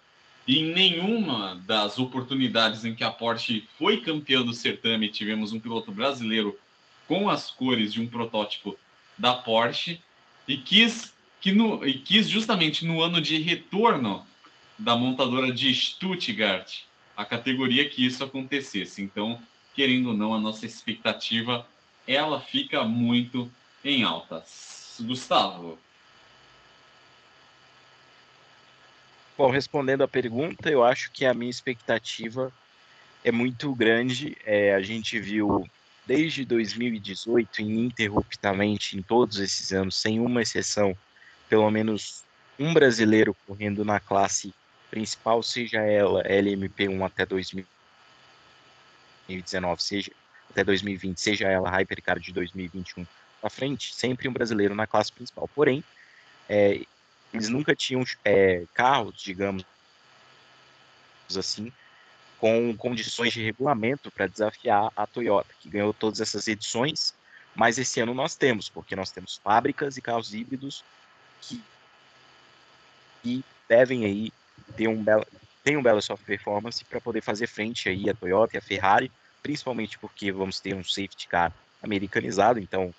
e 0.46 0.58
em 0.58 0.72
nenhuma 0.72 1.60
das 1.66 1.98
oportunidades 1.98 2.84
em 2.84 2.94
que 2.94 3.04
a 3.04 3.10
Porsche 3.10 3.68
foi 3.78 4.00
campeã 4.00 4.42
do 4.42 4.52
certame 4.52 5.08
tivemos 5.08 5.52
um 5.52 5.60
piloto 5.60 5.92
brasileiro 5.92 6.58
com 7.06 7.28
as 7.30 7.50
cores 7.50 7.92
de 7.92 8.00
um 8.00 8.06
protótipo 8.06 8.76
da 9.16 9.34
Porsche 9.34 10.00
e 10.46 10.56
quis 10.56 11.12
que 11.40 11.52
no, 11.52 11.86
e 11.86 11.98
quis 11.98 12.28
justamente 12.28 12.84
no 12.84 13.02
ano 13.02 13.20
de 13.20 13.38
retorno 13.38 14.26
da 14.78 14.96
montadora 14.96 15.52
de 15.52 15.74
Stuttgart 15.74 16.82
a 17.16 17.24
categoria 17.24 17.88
que 17.88 18.04
isso 18.04 18.24
acontecesse. 18.24 19.02
Então, 19.02 19.40
querendo 19.74 20.08
ou 20.08 20.16
não, 20.16 20.34
a 20.34 20.40
nossa 20.40 20.66
expectativa 20.66 21.66
ela 22.06 22.40
fica 22.40 22.84
muito 22.84 23.50
em 23.84 24.02
altas. 24.02 24.98
Gustavo. 25.00 25.78
Bom, 29.36 29.50
respondendo 29.50 30.02
a 30.02 30.08
pergunta, 30.08 30.70
eu 30.70 30.84
acho 30.84 31.10
que 31.10 31.26
a 31.26 31.34
minha 31.34 31.50
expectativa 31.50 32.52
é 33.24 33.32
muito 33.32 33.74
grande. 33.74 34.36
É, 34.44 34.74
a 34.74 34.80
gente 34.80 35.18
viu 35.18 35.68
desde 36.06 36.44
2018, 36.44 37.62
ininterruptamente, 37.62 38.96
em 38.96 39.02
todos 39.02 39.38
esses 39.38 39.72
anos, 39.72 39.96
sem 39.96 40.20
uma 40.20 40.42
exceção, 40.42 40.96
pelo 41.48 41.68
menos 41.70 42.22
um 42.58 42.72
brasileiro 42.72 43.36
correndo 43.46 43.84
na 43.84 44.00
classe 44.00 44.54
principal, 44.90 45.42
seja 45.42 45.80
ela 45.80 46.22
LMP1 46.24 47.04
até 47.04 47.26
2019, 47.26 49.82
seja 49.82 50.12
até 50.50 50.62
2020, 50.62 51.18
seja 51.18 51.48
ela 51.48 51.70
Hypercar 51.70 52.20
de 52.20 52.32
2021 52.32 53.06
à 53.42 53.50
frente, 53.50 53.94
sempre 53.94 54.28
um 54.28 54.32
brasileiro 54.32 54.74
na 54.74 54.86
classe 54.86 55.12
principal. 55.12 55.48
Porém, 55.54 55.82
é, 56.48 56.82
eles 57.32 57.48
nunca 57.48 57.74
tinham 57.74 58.04
é, 58.24 58.64
carros, 58.72 59.20
digamos 59.20 59.64
assim, 61.36 61.72
com 62.38 62.76
condições 62.76 63.32
de 63.32 63.42
regulamento 63.42 64.10
para 64.10 64.26
desafiar 64.26 64.90
a 64.96 65.06
Toyota, 65.06 65.54
que 65.60 65.68
ganhou 65.68 65.92
todas 65.94 66.20
essas 66.20 66.46
edições, 66.48 67.14
mas 67.54 67.78
esse 67.78 68.00
ano 68.00 68.12
nós 68.12 68.34
temos, 68.34 68.68
porque 68.68 68.96
nós 68.96 69.10
temos 69.10 69.40
fábricas 69.42 69.96
e 69.96 70.02
carros 70.02 70.34
híbridos 70.34 70.84
que, 71.40 71.62
que 73.22 73.44
devem 73.68 74.04
aí 74.04 74.32
ter 74.76 74.88
um 74.88 75.02
belo, 75.02 75.26
tem 75.62 75.76
um 75.76 75.82
belo 75.82 76.02
soft 76.02 76.24
performance 76.24 76.84
para 76.84 77.00
poder 77.00 77.22
fazer 77.22 77.46
frente 77.46 77.88
aí 77.88 78.10
à 78.10 78.14
Toyota 78.14 78.56
e 78.56 78.58
à 78.58 78.62
Ferrari, 78.62 79.10
principalmente 79.42 79.98
porque 79.98 80.32
vamos 80.32 80.60
ter 80.60 80.74
um 80.74 80.84
safety 80.84 81.28
car 81.28 81.52
americanizado, 81.82 82.58
então 82.58 82.92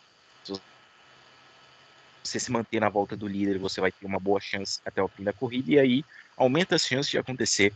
você 2.27 2.39
se 2.39 2.51
manter 2.51 2.79
na 2.79 2.89
volta 2.89 3.15
do 3.15 3.27
líder, 3.27 3.59
você 3.59 3.79
vai 3.79 3.91
ter 3.91 4.05
uma 4.05 4.19
boa 4.19 4.39
chance 4.39 4.79
até 4.83 5.01
o 5.01 5.07
fim 5.07 5.23
da 5.23 5.31
corrida, 5.31 5.71
e 5.71 5.79
aí 5.79 6.05
aumenta 6.35 6.75
as 6.75 6.85
chances 6.85 7.09
de 7.09 7.17
acontecer, 7.17 7.71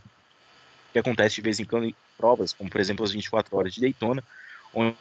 que 0.92 0.98
acontece 0.98 1.36
de 1.36 1.42
vez 1.42 1.60
em 1.60 1.64
quando 1.64 1.86
em 1.86 1.94
provas, 2.16 2.52
como 2.52 2.68
por 2.68 2.80
exemplo 2.80 3.04
as 3.04 3.12
24 3.12 3.56
horas 3.56 3.74
de 3.74 3.80
Daytona, 3.80 4.22
onde 4.74 4.90
o 4.90 4.96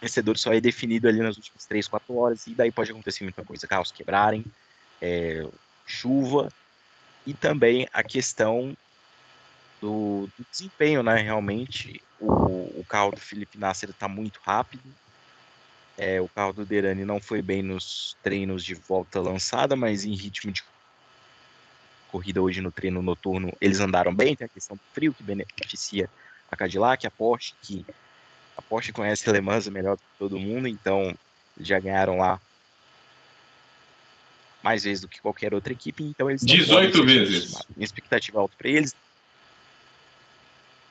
vencedor 0.00 0.36
só 0.36 0.52
é 0.52 0.60
definido 0.60 1.08
ali 1.08 1.20
nas 1.20 1.36
últimas 1.36 1.64
3, 1.64 1.86
4 1.88 2.16
horas, 2.16 2.46
e 2.46 2.54
daí 2.54 2.70
pode 2.70 2.90
acontecer 2.90 3.24
muita 3.24 3.44
coisa, 3.44 3.66
carros 3.66 3.92
quebrarem, 3.92 4.44
é, 5.00 5.46
chuva, 5.86 6.52
e 7.26 7.32
também 7.32 7.88
a 7.92 8.02
questão 8.02 8.76
do, 9.80 10.28
do 10.38 10.46
desempenho, 10.50 11.02
né, 11.02 11.16
realmente, 11.16 12.02
o, 12.20 12.80
o 12.80 12.84
carro 12.88 13.12
do 13.12 13.20
Felipe 13.20 13.58
Nasser 13.58 13.90
está 13.90 14.08
muito 14.08 14.40
rápido, 14.44 14.82
é, 15.96 16.20
o 16.20 16.28
carro 16.28 16.52
do 16.52 16.64
Derani 16.64 17.04
não 17.04 17.20
foi 17.20 17.42
bem 17.42 17.62
nos 17.62 18.16
treinos 18.22 18.64
de 18.64 18.74
volta 18.74 19.20
lançada, 19.20 19.76
mas 19.76 20.04
em 20.04 20.14
ritmo 20.14 20.50
de 20.50 20.62
corrida 22.12 22.42
hoje 22.42 22.60
no 22.60 22.70
treino 22.70 23.00
noturno 23.00 23.50
eles 23.58 23.80
andaram 23.80 24.14
bem. 24.14 24.36
Tem 24.36 24.44
a 24.44 24.48
questão 24.48 24.76
do 24.76 24.82
frio 24.92 25.14
que 25.14 25.22
beneficia 25.22 26.08
a 26.50 26.54
Cadillac, 26.54 27.06
a 27.06 27.10
Porsche, 27.10 27.54
que 27.62 27.84
a 28.56 28.60
Porsche 28.60 28.92
conhece 28.92 29.28
Le 29.32 29.40
Mans 29.40 29.66
melhor 29.68 29.96
do 29.96 30.02
que 30.02 30.18
todo 30.18 30.38
mundo, 30.38 30.68
então 30.68 31.16
já 31.58 31.80
ganharam 31.80 32.18
lá 32.18 32.38
mais 34.62 34.84
vezes 34.84 35.00
do 35.00 35.08
que 35.08 35.20
qualquer 35.20 35.54
outra 35.54 35.72
equipe. 35.72 36.04
Então 36.04 36.28
eles 36.28 36.42
18 36.42 37.04
vezes. 37.04 37.58
Minha 37.74 37.84
expectativa 37.84 38.38
alta 38.38 38.54
para 38.56 38.68
eles. 38.68 38.94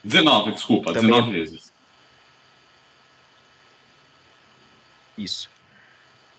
19, 0.03 0.53
desculpa, 0.53 0.93
Também 0.93 1.11
19 1.11 1.31
vezes. 1.31 1.71
Isso. 5.15 5.49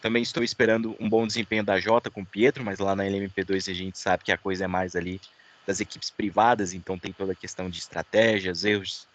Também 0.03 0.21
estou 0.21 0.43
esperando 0.43 0.97
um 0.99 1.09
bom 1.09 1.25
desempenho 1.25 1.62
da 1.62 1.79
Jota 1.79 2.11
com 2.11 2.23
o 2.23 2.27
Pietro, 2.27 2.65
mas 2.65 2.81
lá 2.81 2.97
na 2.97 3.05
LMP2 3.05 3.71
a 3.71 3.75
gente 3.75 3.97
sabe 3.97 4.25
que 4.25 4.33
a 4.33 4.37
coisa 4.37 4.65
é 4.65 4.67
mais 4.67 4.97
ali 4.97 5.21
das 5.65 5.79
equipes 5.79 6.11
privadas, 6.11 6.75
então 6.75 6.99
tem 6.99 7.12
toda 7.12 7.31
a 7.31 7.37
questão 7.37 7.71
de 7.71 7.79
estratégias, 7.79 8.65
erros, 8.65 9.07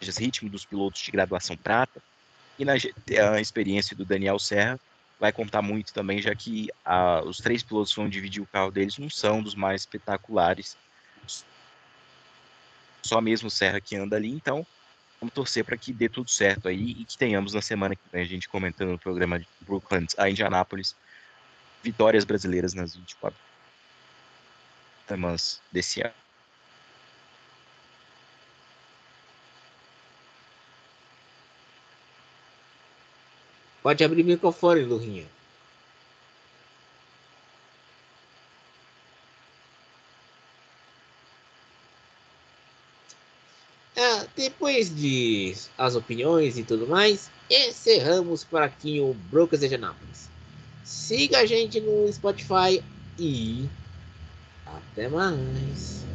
ritmo 0.00 0.48
dos 0.48 0.64
pilotos 0.64 1.00
de 1.00 1.10
graduação 1.10 1.56
prata. 1.56 2.00
E 2.56 2.64
na 2.64 2.74
a 2.74 3.40
experiência 3.40 3.96
do 3.96 4.04
Daniel 4.04 4.38
Serra 4.38 4.78
vai 5.18 5.32
contar 5.32 5.62
muito 5.62 5.92
também, 5.92 6.22
já 6.22 6.32
que 6.32 6.68
a, 6.84 7.20
os 7.24 7.38
três 7.38 7.60
pilotos 7.60 7.92
que 7.92 7.98
vão 7.98 8.08
dividir 8.08 8.40
o 8.40 8.46
carro 8.46 8.70
deles 8.70 8.98
não 8.98 9.10
são 9.10 9.42
dos 9.42 9.56
mais 9.56 9.80
espetaculares. 9.82 10.76
Só 13.02 13.20
mesmo 13.20 13.50
Serra 13.50 13.80
que 13.80 13.96
anda 13.96 14.14
ali, 14.14 14.30
então 14.30 14.64
Vamos 15.20 15.34
torcer 15.34 15.64
para 15.64 15.76
que 15.76 15.92
dê 15.92 16.08
tudo 16.08 16.30
certo 16.30 16.68
aí 16.68 16.90
e 16.90 17.04
que 17.04 17.16
tenhamos 17.16 17.54
na 17.54 17.62
semana 17.62 17.96
que 17.96 18.02
vem 18.12 18.22
a 18.22 18.26
gente 18.26 18.48
comentando 18.48 18.90
no 18.90 18.98
programa 18.98 19.38
de 19.38 19.46
Brooklyn 19.60 20.06
a 20.18 20.28
Indianápolis 20.28 20.94
vitórias 21.82 22.24
brasileiras 22.24 22.74
nas 22.74 22.94
24 22.94 23.38
semanas 25.06 25.60
desse 25.70 26.00
ano. 26.00 26.14
Pode 33.82 34.02
abrir 34.02 34.22
o 34.22 34.24
microfone, 34.24 34.82
Lurinha. 34.82 35.26
Depois 44.64 44.96
de 44.96 45.54
as 45.76 45.94
opiniões 45.94 46.56
e 46.56 46.62
tudo 46.62 46.86
mais, 46.86 47.30
encerramos 47.50 48.44
por 48.44 48.62
aqui 48.62 48.98
o 48.98 49.12
Brokers 49.30 49.60
de 49.60 49.74
Anápolis. 49.74 50.30
Siga 50.82 51.40
a 51.40 51.44
gente 51.44 51.82
no 51.82 52.10
Spotify 52.10 52.82
e 53.18 53.68
até 54.64 55.06
mais. 55.10 56.06